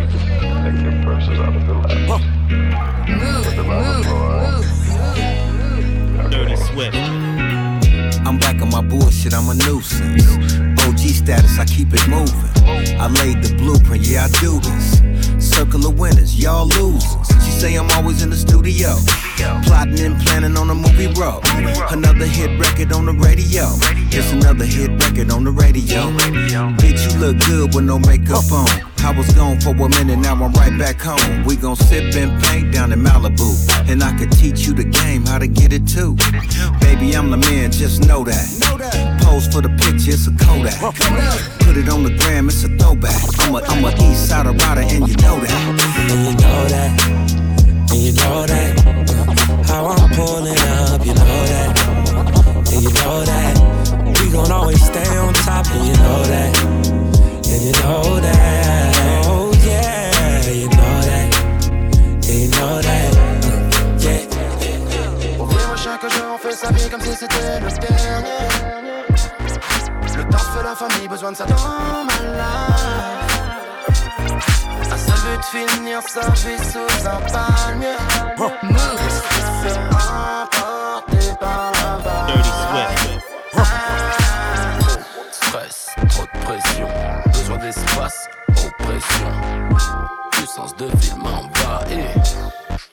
[0.65, 2.21] Take your purses out of the lab.
[3.09, 3.45] Move,
[8.27, 10.55] I'm back on my bullshit, I'm a nuisance.
[10.81, 12.51] OG status, I keep it moving.
[12.99, 15.03] I laid the blueprint, yeah, I do this.
[15.55, 17.29] Circle of winners, y'all losers.
[17.45, 18.97] She say I'm always in the studio.
[19.63, 21.41] Plotting and planning on a movie role.
[21.91, 23.67] Another hit record on the radio.
[24.11, 26.11] It's another hit record on the radio.
[26.79, 28.94] Bitch, you look good with no makeup on.
[29.05, 31.45] I was gone for a minute, now I'm right back home.
[31.45, 33.53] We gon' sip and paint down in Malibu.
[33.87, 36.17] And I could teach you the game, how to get it too.
[36.81, 38.49] Baby, I'm the man, just know that.
[39.21, 40.81] Pose for the picture, it's a Kodak.
[41.61, 43.21] Put it on the gram, it's a throwback.
[43.41, 45.53] I'm a, I'm a east side rider, and you know that.
[46.11, 46.93] And you know that,
[47.93, 49.69] and you know that.
[49.69, 51.77] How I'm pulling up, you know that,
[52.73, 54.19] and you know that.
[54.19, 56.57] We gon' always stay on top, and you know that,
[57.53, 58.84] and you know that.
[66.71, 68.49] Vie comme si c'était le dernier.
[70.17, 73.41] Le taf fait la famille, besoin de ça dans ma life.
[74.91, 77.99] Un seul but, finir sa vie sous un palmier.
[79.63, 81.85] C'est emporté par la.
[82.85, 83.25] Swift.
[85.33, 86.89] Stress, trop de pression,
[87.33, 88.29] besoin d'espace,
[88.85, 89.31] oppression.
[90.31, 92.37] Puissance de ville m'envahit.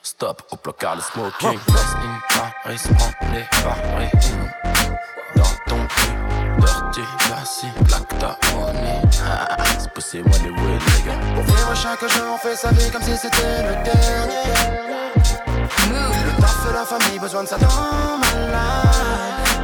[0.02, 1.60] Stop au placard le smoking.
[1.68, 4.12] Passe in Paris, prends les paris.
[5.36, 6.12] Dans ton cul,
[6.94, 9.02] dirty, black ta money.
[9.26, 11.20] Ah, C'est possible les gars.
[11.36, 14.48] Pour vivre chaque jour, on fait sa vie comme si c'était le dernier.
[15.90, 19.60] Le taf fait la famille, besoin de ça dans ma life.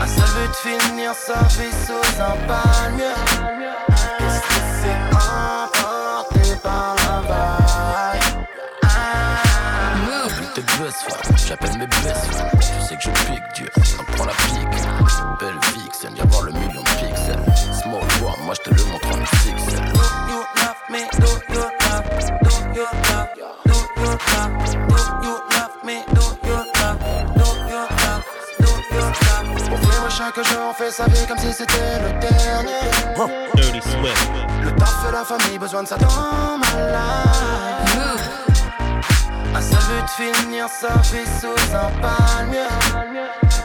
[0.00, 3.14] Un seul but, finir sa vie sous un palmier.
[11.78, 11.86] Mes
[12.88, 14.82] sais que je pique Dieu, on prend la pique.
[15.38, 17.44] Belle vixen, viens voir le million de pixels.
[17.80, 18.02] Small
[18.44, 19.08] moi je te le montre
[30.68, 33.57] en fait sa vie comme si c'était le.
[35.18, 37.98] La famille, besoin de ça dans ma life.
[39.52, 42.68] Un seul but, finir sa vie sous un palmier.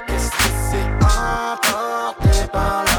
[0.08, 2.93] Qu'est-ce que c'est emporté par la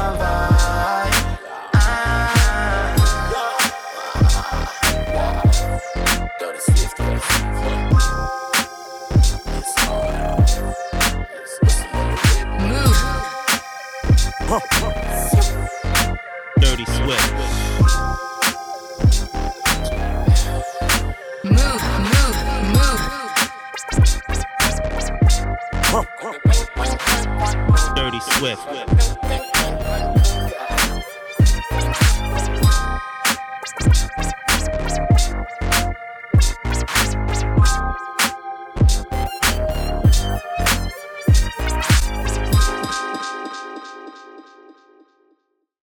[28.45, 29.14] Swift.